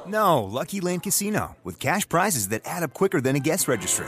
No, 0.07 0.43
Lucky 0.43 0.79
Land 0.81 1.01
Casino, 1.01 1.55
with 1.63 1.79
cash 1.79 2.07
prizes 2.07 2.49
that 2.49 2.61
add 2.65 2.83
up 2.83 2.93
quicker 2.93 3.19
than 3.19 3.35
a 3.35 3.39
guest 3.39 3.67
registry. 3.67 4.07